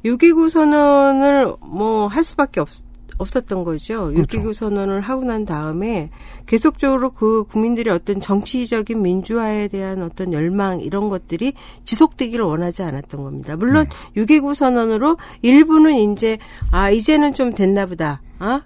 [0.03, 0.11] 네.
[0.11, 2.67] 6.29 선언을 뭐 할 수밖에 없,
[3.17, 4.11] 없었던 거죠.
[4.13, 4.39] 그렇죠.
[4.39, 6.09] 6.29 선언을 하고 난 다음에
[6.45, 11.53] 계속적으로 그 국민들의 어떤 정치적인 민주화에 대한 어떤 열망 이런 것들이
[11.85, 13.55] 지속되기를 원하지 않았던 겁니다.
[13.55, 14.23] 물론 네.
[14.23, 16.37] 6.29 선언으로 일부는 이제
[16.71, 18.21] 아 이제는 좀 됐나 보다.
[18.39, 18.61] 아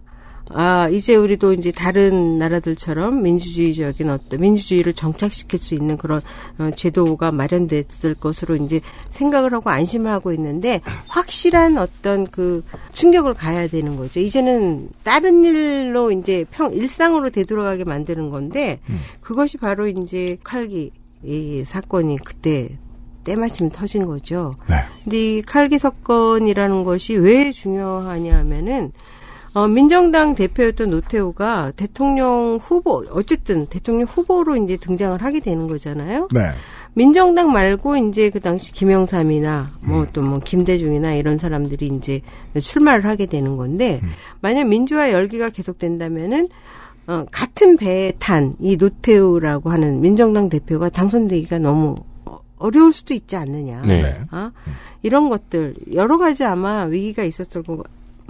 [0.52, 6.22] 아, 이제 우리도 이제 다른 나라들처럼 민주주의적인 어떤 민주주의를 정착시킬 수 있는 그런
[6.58, 13.68] 어, 제도가 마련됐을 것으로 이제 생각을 하고 안심을 하고 있는데 확실한 어떤 그 충격을 가야
[13.68, 14.20] 되는 거죠.
[14.20, 18.80] 이제는 다른 일로 이제 평 일상으로 되돌아가게 만드는 건데
[19.22, 20.92] 그것이 바로 이제 칼기
[21.24, 22.78] 이 사건이 그때
[23.24, 24.56] 때마침 터진 거죠.
[24.68, 24.76] 네.
[25.04, 28.92] 근데 이 칼기 사건이라는 것이 왜 중요하냐 하면은
[29.54, 36.28] 어, 민정당 대표였던 노태우가 대통령 후보, 어쨌든 대통령 후보로 이제 등장을 하게 되는 거잖아요.
[36.32, 36.52] 네.
[36.94, 42.22] 민정당 말고 이제 그 당시 김영삼이나 뭐 또뭐 김대중이나 이런 사람들이 이제
[42.60, 44.02] 출마를 하게 되는 건데
[44.42, 46.50] 만약 민주화 열기가 계속된다면은
[47.08, 51.96] 어, 같은 배에 탄 이 노태우라고 하는 민정당 대표가 당선되기가 너무
[52.26, 53.82] 어- 어려울 수도 있지 않느냐.
[53.86, 54.02] 네.
[54.02, 54.20] 네.
[54.32, 54.52] 아,
[55.02, 57.84] 이런 것들 여러 가지 아마 위기가 있었을 거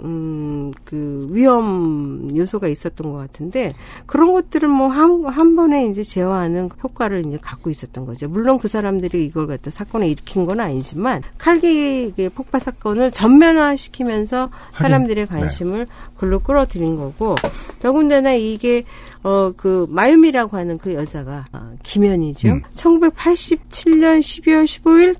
[0.04, 3.72] 음, 그 위험 요소가 있었던 것 같은데
[4.06, 8.28] 그런 것들을 뭐한 한 번에 이제 제어하는 효과를 이제 갖고 있었던 거죠.
[8.28, 15.26] 물론 그 사람들이 이걸 갖다 사건을 일으킨 건 아니지만 칼기 그 폭파 사건을 전면화시키면서 사람들의
[15.26, 15.86] 관심을
[16.16, 17.36] 글로 끌어들인 거고
[17.80, 18.84] 더군다나 이게
[19.22, 22.48] 어 그 마유미라고 하는 그 여자가 아, 김현이죠.
[22.48, 22.62] 음.
[22.74, 25.16] 1987년 12월 15일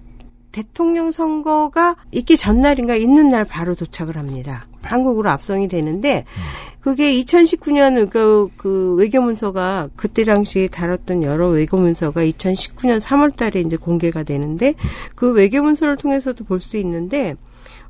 [0.52, 4.66] 대통령 선거가 있기 전날인가 있는 날 바로 도착을 합니다.
[4.82, 6.24] 한국으로 압송이 되는데
[6.80, 14.22] 그게 2019년 그, 그 외교문서가 그때 당시에 다뤘던 여러 외교문서가 2019년 3월 달에 이제 공개가
[14.22, 14.74] 되는데
[15.14, 17.36] 그 외교문서를 통해서도 볼 수 있는데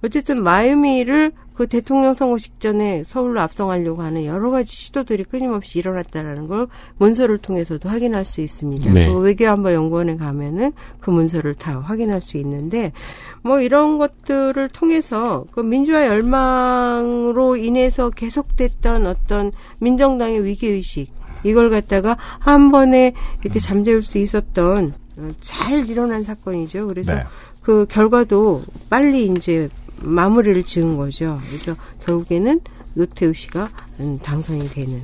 [0.03, 6.69] 어쨌든 마유미를 그 대통령 선거 직전에 서울로 압송하려고 하는 여러 가지 시도들이 끊임없이 일어났다라는 걸
[6.97, 8.91] 문서를 통해서도 확인할 수 있습니다.
[8.93, 9.07] 네.
[9.07, 12.93] 그 외교안보연구원에 가면은 그 문서를 다 확인할 수 있는데
[13.43, 21.13] 뭐 이런 것들을 통해서 그 민주화 열망으로 인해서 계속됐던 어떤 민정당의 위기의식
[21.45, 26.87] 이걸 갖다가 한 번에 이렇게 잠재울 수 있었던 어, 잘 일어난 사건이죠.
[26.87, 27.23] 그래서 네.
[27.63, 29.69] 그 결과도 빨리 이제
[30.03, 31.41] 마무리를 지은 거죠.
[31.47, 32.61] 그래서 결국에는
[32.95, 33.71] 노태우 씨가
[34.01, 35.03] 음, 당선이 되는.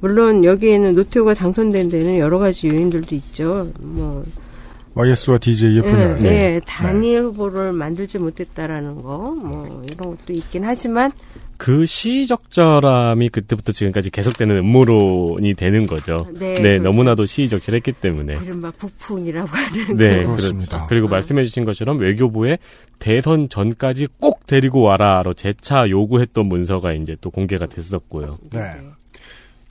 [0.00, 3.70] 물론 여기에는 노태우가 당선된 데는 여러 가지 요인들도 있죠.
[3.80, 4.24] 뭐
[4.94, 6.16] YS와 DJ의 분열.
[6.20, 6.30] 예, 네.
[6.54, 11.10] 예, 단일 후보를 만들지 못했다라는 거, 뭐 이런 것도 있긴 하지만
[11.56, 16.26] 그 시의적절함이 그때부터 지금까지 계속되는 음모론이 되는 거죠.
[16.32, 16.82] 네, 네, 그렇죠.
[16.84, 18.34] 너무나도 시의적절했기 때문에.
[18.34, 20.70] 이른바 북풍이라고 하는 네, 그렇습니다.
[20.70, 20.86] 그렇죠.
[20.88, 22.58] 그리고 말씀해주신 것처럼 외교부에
[22.98, 28.38] 대선 전까지 꼭 데리고 와라로 재차 요구했던 문서가 이제 또 공개가 됐었고요.
[28.52, 28.60] 네.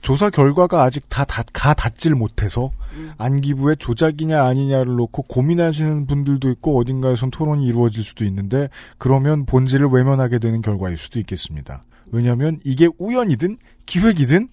[0.04, 2.70] 조사 결과가 아직 다, 다, 가 닿질 못해서
[3.16, 10.40] 안기부의 조작이냐 아니냐를 놓고 고민하시는 분들도 있고 어딘가에선 토론이 이루어질 수도 있는데 그러면 본질을 외면하게
[10.40, 11.84] 되는 결과일 수도 있겠습니다.
[12.12, 14.48] 왜냐하면 이게 우연이든 기획이든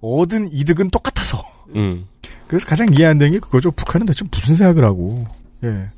[0.00, 1.44] 얻은 이득은 똑같아서.
[1.76, 2.06] 음.
[2.48, 3.70] 그래서 가장 이해 안 되는 게 그거죠.
[3.70, 5.24] 북한은 대체 무슨 생각을 하고,
[5.62, 5.88] 예.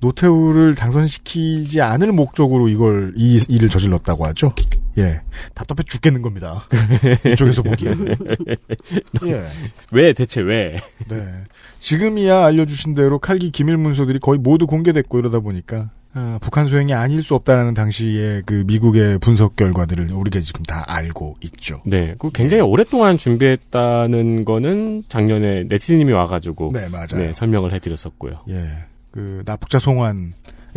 [0.00, 4.52] 노태우를 당선시키지 않을 목적으로 이걸, 이 일을 저질렀다고 하죠.
[4.98, 5.20] 예.
[5.54, 6.62] 답답해 죽겠는 겁니다.
[7.32, 8.16] 이쪽에서 보기엔.
[9.26, 9.44] 예.
[9.90, 10.76] 왜 대체 왜?
[11.08, 11.26] 네.
[11.78, 17.22] 지금이야 알려주신 대로 칼기 기밀 문서들이 거의 모두 공개됐고 이러다 보니까, 아, 북한 소행이 아닐
[17.22, 21.82] 수 없다라는 당시의 그 미국의 분석 결과들을 우리가 지금 다 알고 있죠.
[21.84, 27.16] 네, 그 굉장히 오랫동안 준비했다는 거는 작년에 네티즌님이 와가지고 네, 맞아요.
[27.16, 28.44] 네, 설명을 해드렸었고요.
[28.50, 28.64] 예.
[29.10, 30.30] 그, 납북자 송환에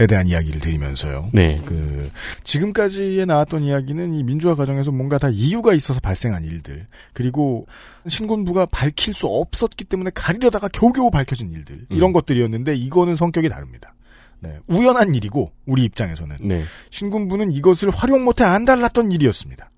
[0.05, 1.31] 대한 이야기를 드리면서요.
[1.33, 2.11] 네, 그
[2.43, 7.65] 지금까지에 나왔던 이야기는 이 민주화 과정에서 뭔가 다 이유가 있어서 발생한 일들 그리고
[8.07, 12.13] 신군부가 밝힐 수 없었기 때문에 가리려다가 겨우겨우 밝혀진 일들 이런 음.
[12.13, 13.95] 것들이었는데 이거는 성격이 다릅니다.
[14.39, 16.37] 네, 우연한 일이고 우리 입장에서는
[16.91, 19.71] 신군부는 이것을 활용 못해 안 달랐던 일이었습니다.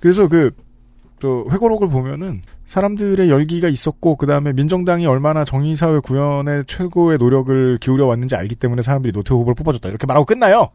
[0.00, 7.78] 그래서 그저 회고록을 보면은 사람들의 열기가 있었고 그 다음에 민정당이 얼마나 정의사회 구현에 최고의 노력을
[7.78, 10.70] 기울여 왔는지 알기 때문에 사람들이 노태우 후보를 뽑아줬다 이렇게 말하고 끝나요.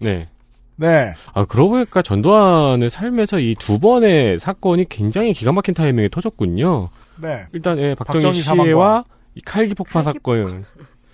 [0.00, 0.28] 네.
[0.76, 1.12] 네.
[1.34, 6.88] 아, 그러고 보니까 전두환의 삶에서 이 두 번의 사건이 굉장히 기가 막힌 타이밍에 터졌군요.
[7.20, 7.46] 네.
[7.52, 10.64] 일단, 예, 박정희 박정희 사망과 이 칼기 폭파 사건.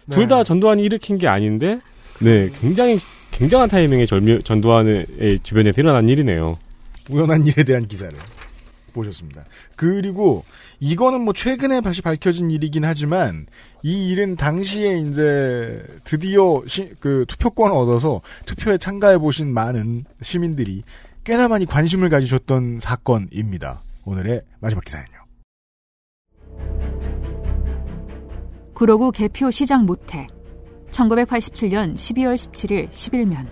[0.07, 0.15] 네.
[0.15, 1.81] 둘다 전두환이 일으킨 게 아닌데,
[2.21, 3.01] 네, 굉장히,
[3.33, 6.59] 굉장한 타이밍에 전두환의 주변에서 일어난 일이네요.
[7.11, 8.13] 우연한 일에 대한 기사를
[8.97, 9.45] 보셨습니다.
[9.77, 10.45] 그리고
[10.81, 13.47] 이거는 뭐 최근에 다시 밝혀진 일이긴 하지만
[13.85, 20.83] 이 일은 당시에 이제 드디어 시- 그 투표권을 얻어서 투표에 참가해 보신 많은 시민들이
[21.25, 23.83] 꽤나 많이 관심을 가지셨던 사건입니다.
[24.05, 25.17] 오늘의 마지막 기사는요.
[28.75, 30.27] 구로구 개표 시장 모태
[30.91, 33.47] 1987년 12월 17일 11면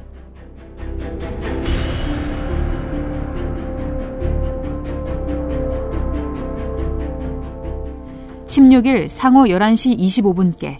[8.55, 10.79] 16일 상오 11시 25분께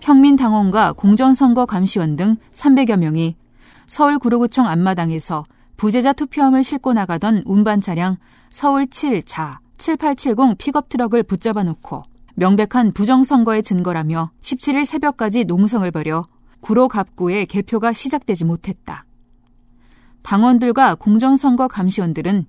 [0.00, 3.36] 평민당원과 공정선거 감시원 등 300여 명이
[3.86, 5.44] 서울 구로구청 앞마당에서
[5.76, 8.16] 부재자 투표함을 싣고 나가던 운반 차량
[8.48, 12.04] 서울 7자 7870 픽업 트럭을 붙잡아 놓고
[12.36, 16.24] 명백한 부정선거의 증거라며 17일 새벽까지 농성을 벌여
[16.60, 19.04] 구로 갑구의 개표가 시작되지 못했다.
[20.22, 22.46] 당원들과 공정선거 감시원들은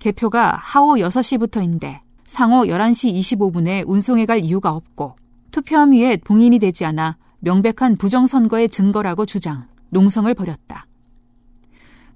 [0.00, 2.00] 개표가 하오 6시부터인데
[2.32, 5.16] 상호 11시 25분에 운송해 갈 이유가 없고
[5.50, 10.86] 투표함 위에 봉인이 되지 않아 명백한 부정선거의 증거라고 주장, 농성을 벌였다.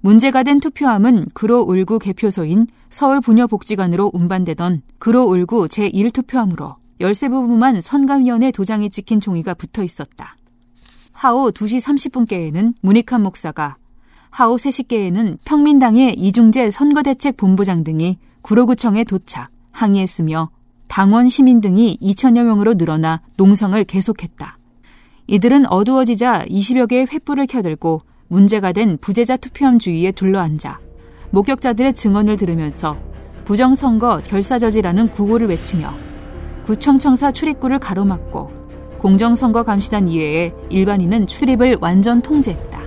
[0.01, 8.89] 문제가 된 투표함은 구로 울구 개표소인 서울부녀복지관으로 운반되던 구로 울구 제1투표함으로 열쇠 부분만 선감위원회 도장이
[8.89, 10.35] 찍힌 종이가 붙어 있었다.
[11.11, 13.75] 하오 2시 30분께에는 문익환 목사가
[14.31, 20.49] 하오 3시께에는 평민당의 이중재 선거대책본부장 등이 구로구청에 도착, 항의했으며
[20.87, 24.57] 당원 시민 등이 2천여 명으로 늘어나 농성을 계속했다.
[25.27, 30.79] 이들은 어두워지자 20여 개의 횃불을 켜들고 문제가 된 부재자 투표함 주위에 둘러앉아
[31.31, 32.97] 목격자들의 증언을 들으면서
[33.45, 35.93] 부정선거 결사저지라는 구호를 외치며
[36.65, 38.51] 구청청사 출입구를 가로막고
[38.97, 42.86] 공정선거 감시단 이외에 일반인은 출입을 완전 통제했다.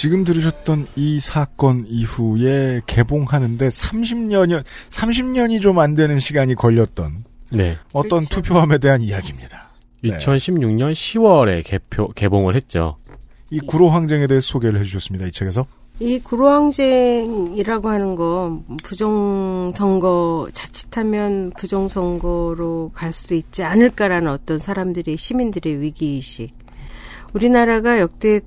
[0.00, 7.76] 지금 들으셨던 이 사건 이후에 개봉하는데 30년이 30년이 좀 안 되는 시간이 걸렸던 네.
[7.92, 9.68] 어떤 투표함에 대한 이야기입니다.
[10.02, 10.16] 네.
[10.16, 12.96] 2016년 10월에 개표, 개봉을 했죠.
[13.50, 15.26] 이 구로 항쟁에 대해 소개를 해주셨습니다.
[15.26, 15.66] 이 책에서.
[15.98, 25.18] 이 구로항쟁이라고 하는 거 부정 선거 자칫하면 부정 선거로 갈 수도 있지 않을까라는 어떤 사람들의
[25.18, 26.54] 시민들의 위기 의식.
[27.34, 28.40] 우리나라가 역대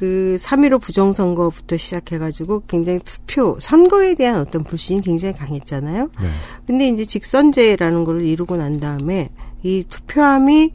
[0.00, 6.04] 그 3.15 부정선거부터 시작해가지고 굉장히 투표, 선거에 대한 어떤 불신이 굉장히 강했잖아요.
[6.22, 6.28] 네.
[6.66, 9.28] 근데 이제 직선제라는 걸 이루고 난 다음에
[9.62, 10.72] 이 투표함이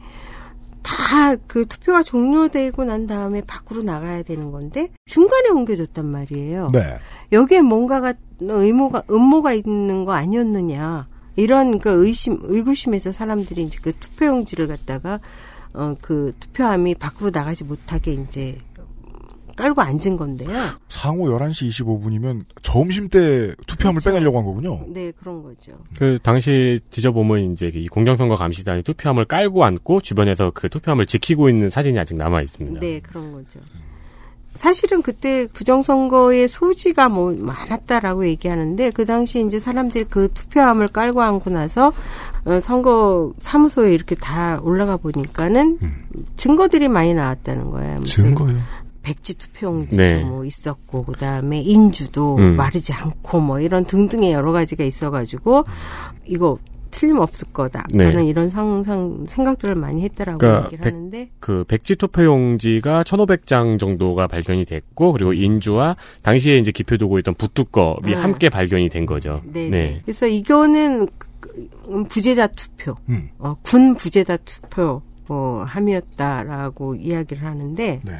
[0.82, 6.68] 다 그 투표가 종료되고 난 다음에 밖으로 나가야 되는 건데 중간에 옮겨졌단 말이에요.
[6.72, 6.98] 네.
[7.32, 14.68] 여기에 뭔가가 의무가 음모가 있는 거 아니었느냐 이런 그 의심 의구심에서 사람들이 이제 그 투표용지를
[14.68, 15.18] 갖다가
[15.74, 18.56] 어 그 투표함이 밖으로 나가지 못하게 이제
[19.56, 20.50] 깔고 앉은 건데요.
[20.88, 24.10] 상호 11시 25분이면 점심 때 투표함을 그렇죠.
[24.10, 24.84] 빼내려고 한 거군요.
[24.88, 25.72] 네 그런 거죠.
[25.98, 31.70] 그 당시 뒤져보면 이제 이 공정선거 감시단이 투표함을 깔고 앉고 주변에서 그 투표함을 지키고 있는
[31.70, 32.80] 사진이 아직 남아 있습니다.
[32.80, 33.60] 네, 그런 거죠.
[34.56, 41.50] 사실은 그때 부정선거의 소지가 뭐 많았다라고 얘기하는데 그 당시 이제 사람들이 그 투표함을 깔고 앉고
[41.50, 41.92] 나서
[42.44, 45.78] 어, 선거 사무소에 이렇게 다 올라가 보니까는
[46.36, 48.02] 증거들이 많이 나왔다는 거예요.
[48.04, 48.56] 증거요.
[49.06, 50.24] 백지 투표용지도 네.
[50.24, 52.56] 뭐 있었고 그다음에 인주도 음.
[52.56, 55.62] 마르지 않고 뭐 이런 등등의 여러 가지가 있어가지고
[56.26, 56.58] 이거
[56.90, 58.26] 틀림없을 거다라는 네.
[58.26, 64.64] 이런 상상 생각들을 많이 했다라고 그러니까 얘기를 백- 하는데 그 백지 투표용지가 1,500장 정도가 발견이
[64.64, 68.18] 됐고 그리고 인주와 당시에 이제 기표 두고 있던 붓두껍이 음.
[68.20, 69.40] 함께 발견이 된 거죠.
[69.44, 69.68] 네.
[69.70, 70.00] 네.
[70.02, 71.06] 그래서 이거는
[71.38, 73.28] 그- 음, 부재자 투표, 음.
[73.38, 78.12] 어, 군 부재자 투표 어, 함이었다라고 이야기를 하는데 네.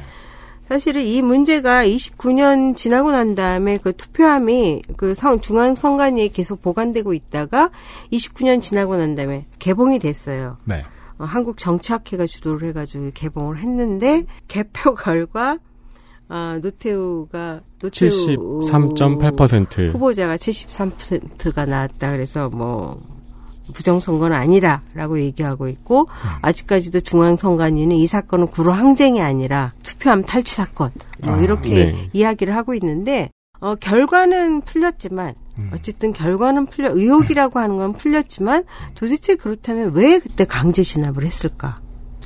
[0.67, 7.13] 사실은 이 문제가 29년 지나고 난 다음에 그 투표함이 그 성, 중앙 선관위에 계속 보관되고
[7.13, 7.69] 있다가
[8.11, 10.57] 29년 지나고 난 다음에 개봉이 됐어요.
[10.65, 10.83] 네.
[11.17, 15.57] 어, 한국 정치학회가 주도를 해가지고 개봉을 했는데 개표 결과
[16.29, 23.01] 아, 노태우가 노태우 73.8% 후보자가 73%가 나왔다 그래서 뭐
[23.73, 26.07] 부정선거는 아니다라고 얘기하고 있고
[26.41, 30.91] 아직까지도 중앙선관위는 이 사건은 구로 항쟁이 아니라 투표함 탈취 사건
[31.25, 32.09] 뭐 아, 이렇게 네.
[32.13, 35.71] 이야기를 하고 있는데 어, 결과는 풀렸지만 음.
[35.73, 38.63] 어쨌든 결과는 풀려 의혹이라고 하는 건 풀렸지만
[38.95, 41.81] 도대체 그렇다면 왜 그때 강제 진압을 했을까?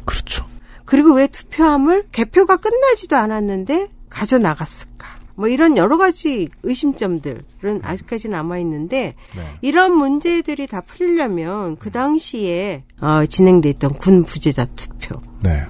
[0.06, 0.46] 그렇죠.
[0.86, 5.08] 그리고 왜 투표함을 개표가 끝나지도 않았는데 가져 나갔을까?
[5.42, 9.42] 뭐 이런 여러 가지 의심점들은 아직까지 남아 있는데 네.
[9.62, 15.20] 이런 문제들이 다 풀리려면 그 당시에 어, 진행됐던 군 부재자 투표.
[15.42, 15.66] 네.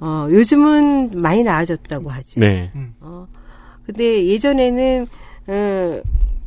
[0.00, 2.40] 어, 요즘은 많이 나아졌다고 하죠.
[2.40, 2.72] 네.
[3.00, 3.26] 어,
[3.84, 5.06] 근데 예전에는
[5.48, 6.00] 어,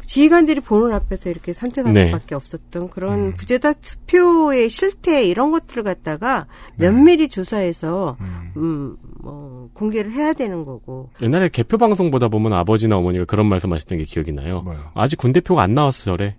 [0.09, 2.07] 지휘관들이 보는 앞에서 이렇게 선택할 네.
[2.07, 6.47] 수밖에 없었던 그런 부재자 투표의 실태 이런 것들을 갖다가
[6.77, 8.17] 면밀히 조사해서
[8.57, 11.11] 음, 뭐 공개를 해야 되는 거고.
[11.21, 14.63] 옛날에 개표 방송 보다 보면 아버지나 어머니가 그런 말씀하셨던 게 기억이 나요.
[14.63, 14.79] 뭐요?
[14.95, 16.35] 아직 군 대표가 안 나왔어 저래.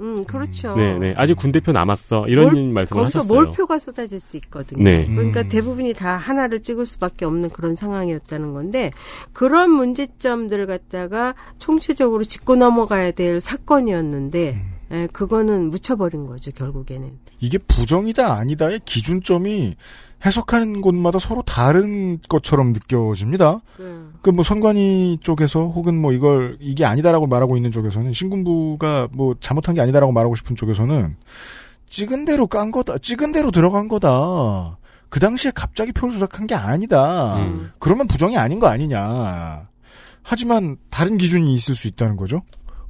[0.00, 0.74] 음, 그렇죠.
[0.74, 1.14] 네, 네.
[1.16, 2.26] 아직 군대표 남았어.
[2.26, 3.40] 이런 몰- 말씀을 거기서 하셨어요.
[3.42, 4.82] 몰표가 쏟아질 수 있거든요.
[4.82, 4.94] 네.
[4.94, 5.48] 그러니까 음.
[5.48, 8.90] 대부분이 다 하나를 찍을 수밖에 없는 그런 상황이었다는 건데
[9.32, 14.72] 그런 문제점들을 갖다가 총체적으로 짚고 넘어가야 될 사건이었는데 음.
[14.92, 17.18] 예, 그거는 묻혀버린 거죠 결국에는.
[17.40, 19.74] 이게 부정이다 아니다의 기준점이
[20.24, 23.60] 해석하는 곳마다 서로 다른 것처럼 느껴집니다.
[24.22, 29.74] 그 뭐 선관위 쪽에서 혹은 뭐 이걸 이게 아니다라고 말하고 있는 쪽에서는 신군부가 뭐 잘못한
[29.74, 31.16] 게 아니다라고 말하고 싶은 쪽에서는
[31.86, 32.98] 찍은 대로 깐 거다.
[32.98, 34.78] 찍은 대로 들어간 거다.
[35.10, 37.36] 그 당시에 갑자기 표를 조작한 게 아니다.
[37.44, 37.70] 음.
[37.78, 39.68] 그러면 부정이 아닌 거 아니냐.
[40.22, 42.42] 하지만 다른 기준이 있을 수 있다는 거죠.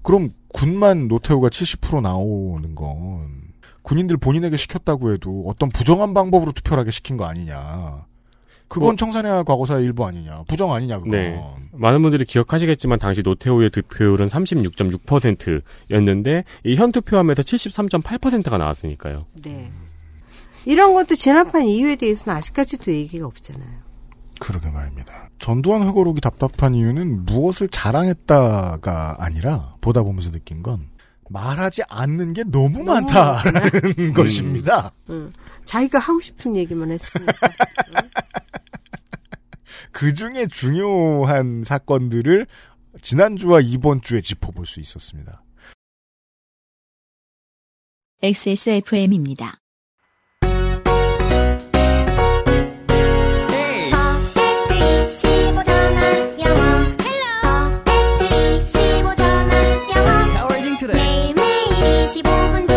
[0.03, 3.43] 그럼 군만 노태우가 70% 나오는 건
[3.83, 8.05] 군인들 본인에게 시켰다고 해도 어떤 부정한 방법으로 투표를 하게 시킨 거 아니냐.
[8.73, 10.45] 그건 뭐- 청산해야 과거사의 일부 아니냐.
[10.49, 11.11] 부정 아니냐 그건.
[11.11, 11.39] 네.
[11.73, 19.27] 많은 분들이 기억하시겠지만 당시 노태우의 득표율은 36.6%였는데 이 현 투표함에서 73.8%가 나왔으니까요.
[19.43, 19.71] 네.
[20.65, 23.69] 이런 것도 진압한 이유에 대해서는 아직까지도 얘기가 없잖아요.
[24.41, 25.29] 그러게 말입니다.
[25.39, 30.89] 전두환 회고록이 답답한 이유는 무엇을 자랑했다가 아니라 보다 보면서 느낀 건
[31.29, 34.93] 말하지 않는 게 너무 많다라는 것입니다.
[35.11, 35.33] 응.
[35.65, 37.33] 자기가 하고 싶은 얘기만 했으니까.
[39.91, 42.47] 그 중에 중요한 사건들을
[43.01, 45.43] 지난주와 이번 주에 짚어볼 수 있었습니다.
[48.23, 49.59] XSFM입니다.
[54.35, 56.63] 배터리 15전화 영어
[57.03, 59.53] 헬로 배터리 15전화
[59.97, 60.49] 영어
[60.87, 62.77] 매일매일 25분 동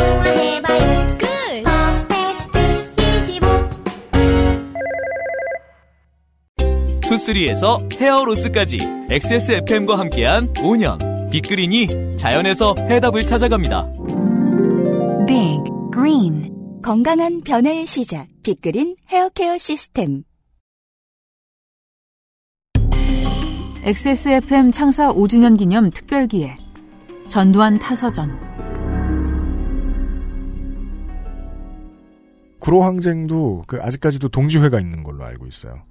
[7.26, 8.78] 25 투쓰리에서 헤어로스까지
[9.10, 11.32] XSFM과 함께한 5년.
[11.32, 13.92] 빅그린이 자연에서 해답을 찾아갑니다.
[15.26, 16.54] Big Green.
[16.84, 18.28] 건강한 변화의 시작.
[18.44, 20.24] 빅그린 헤어케어 시스템.
[23.84, 26.58] XSFM 창사 5주년 기념 특별기획.
[27.28, 28.40] 전두환 타서전.
[32.60, 35.84] 구로항쟁도 그 아직까지도 동지회가 있는 걸로 알고 있어요.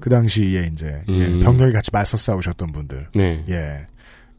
[0.00, 1.40] 그 당시에 이제 예, 음.
[1.40, 3.44] 병력이 같이 맞서 싸우셨던 분들, 네.
[3.48, 3.86] 예,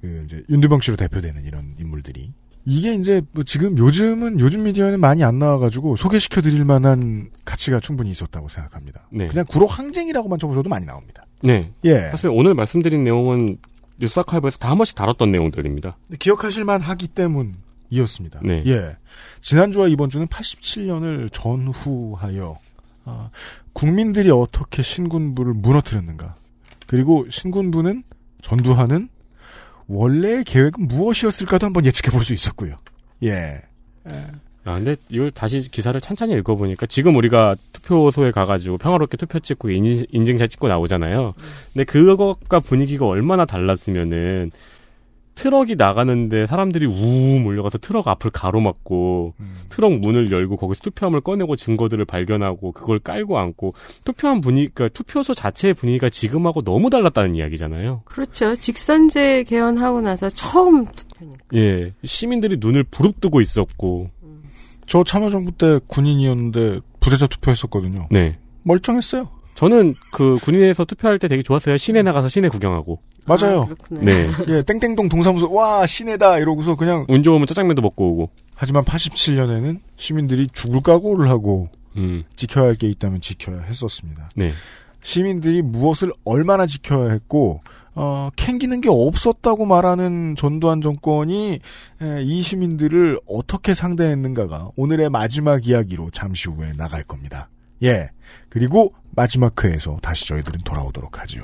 [0.02, 2.34] 그 이제 윤두병 씨로 대표되는 이런 인물들이
[2.66, 8.12] 이게 이제 뭐 지금 요즘은 요즘 미디어에는 많이 안 나와가지고 소개시켜 드릴 만한 가치가 충분히
[8.12, 9.08] 있었다고 생각합니다.
[9.12, 9.28] 네.
[9.28, 11.26] 그냥 구로 항쟁이라고만 쳐보셔도 많이 나옵니다.
[11.42, 11.72] 네.
[11.84, 13.58] 예, 사실 오늘 말씀드린 내용은
[14.00, 15.98] 뉴스 아카이브에서 다 한 번씩 다뤘던 내용들입니다.
[16.20, 18.40] 기억하실 만하기 때문이었습니다.
[18.44, 18.64] 네.
[18.66, 18.98] 예.
[19.42, 22.58] 지난주와 이번 주는 87년을 전후하여
[23.06, 23.30] 아,
[23.74, 26.36] 국민들이 어떻게 신군부를 무너뜨렸는가
[26.88, 28.04] 그리고 신군부는
[28.42, 29.10] 전두환은
[29.88, 32.76] 원래의 계획은 무엇이었을까도 한번 예측해 볼 수 있었고요.
[33.24, 33.62] 예.
[34.66, 40.06] 아, 근데 이걸 다시 기사를 찬찬히 읽어보니까 지금 우리가 투표소에 가가지고 평화롭게 투표 찍고 인증,
[40.10, 41.34] 인증샷 찍고 나오잖아요.
[41.74, 44.52] 근데 그것과 분위기가 얼마나 달랐으면은
[45.36, 49.34] 트럭이 나가는데 사람들이 우우 몰려가서 트럭 앞을 가로막고
[49.70, 53.74] 트럭 문을 열고 거기서 투표함을 꺼내고 증거들을 발견하고 그걸 깔고 앉고
[54.06, 58.02] 투표함 분위기, 그러니까 투표소 자체의 분위기가 지금하고 너무 달랐다는 이야기잖아요.
[58.06, 58.56] 그렇죠.
[58.56, 61.44] 직선제 개헌하고 나서 처음 투표니까.
[61.56, 61.94] 예.
[62.04, 64.10] 시민들이 눈을 부릅뜨고 있었고.
[64.86, 68.08] 저 참여정부 때 군인이었는데 부재자 투표했었거든요.
[68.12, 68.38] 네.
[68.64, 69.30] 멀쩡했어요.
[69.56, 71.78] 저는 그 군인에서 투표할 때 되게 좋았어요.
[71.78, 73.00] 시내 나가서 시내 구경하고.
[73.26, 73.70] 맞아요.
[73.70, 73.76] 아.
[73.92, 74.30] 네.
[74.50, 78.30] 예, 땡땡동 동사무소 와 시내다 이러고서 그냥 운 좋으면 짜장면도 먹고 오고.
[78.56, 82.24] 하지만 87년에는 시민들이 죽을 각오를 하고 음.
[82.36, 84.30] 지켜야 할 게 있다면 지켜야 했었습니다.
[84.36, 84.52] 네.
[85.02, 87.62] 시민들이 무엇을 얼마나 지켜야 했고
[87.96, 91.60] 어, 캥기는 게 없었다고 말하는 전두환 정권이
[92.02, 97.50] 에, 이 시민들을 어떻게 상대했는가가 오늘의 마지막 이야기로 잠시 후에 나갈 겁니다.
[97.84, 98.10] 예.
[98.50, 101.44] 그리고 마지막 회에서 다시 저희들은 돌아오도록 하지요.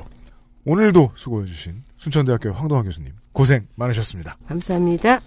[0.66, 4.38] 오늘도 수고해주신 순천대학교 황동환 교수님 고생 많으셨습니다.
[4.48, 5.20] 감사합니다.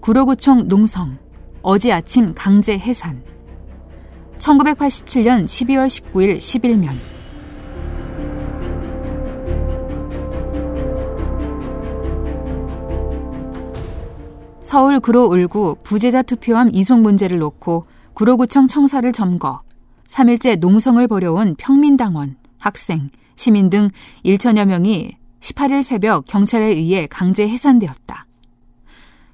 [0.00, 1.18] 구로구청 농성
[1.62, 3.24] 어제 아침 강제 해산
[4.38, 6.96] 1987년 12월 19일 11면
[14.60, 17.86] 서울 구로 울구 부재자 투표함 이송 문제를 놓고
[18.16, 19.60] 구로구청 청사를 점거
[20.06, 23.90] 3일째 농성을 벌여온 평민당원, 학생, 시민 등
[24.24, 28.26] 1천여 명이 18일 새벽 경찰에 의해 강제 해산되었다.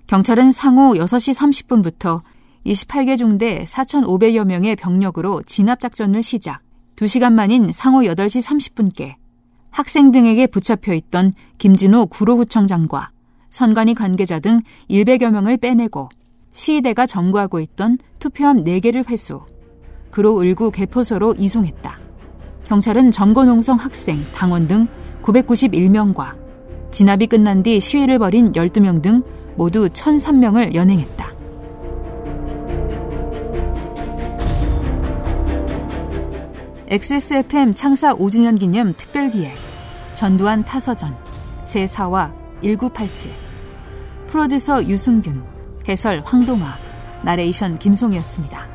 [0.09, 2.23] 경찰은 상호 6시 30분부터
[2.67, 6.61] 28개 중대 4,500여 명의 병력으로 진압작전을 시작,
[6.97, 9.15] 2시간 만인 상호 8시 30분께
[9.71, 13.13] 학생 등에게 붙잡혀 있던 김진호 구로구청장과
[13.49, 14.61] 선관위 관계자 등
[14.91, 16.09] 100여 명을 빼내고
[16.53, 19.41] 시위대가 점거하고 있던 투표함 4개를 회수,
[20.11, 21.99] 그로 울구 개포소로 이송했다.
[22.65, 24.87] 경찰은 점거농성 학생, 당원 등
[25.23, 26.35] 991명과
[26.91, 29.23] 진압이 끝난 뒤 시위를 벌인 12명 등
[29.57, 31.33] 모두 1,003명을 연행했다.
[36.89, 39.51] XSFM 창사 5주년 기념 특별기획
[40.13, 41.17] 전두환 타서전
[41.65, 42.31] 제4화
[42.63, 43.33] 1987
[44.27, 45.52] 프로듀서 유승균
[45.89, 46.79] 해설 황동아
[47.23, 48.67] 나레이션 김송이었습니다.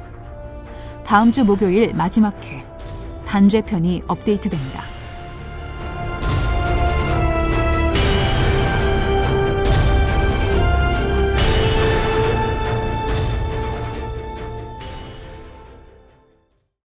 [1.06, 2.64] 다음 주 목요일 마지막 회
[3.26, 4.97] 단죄편이 업데이트됩니다.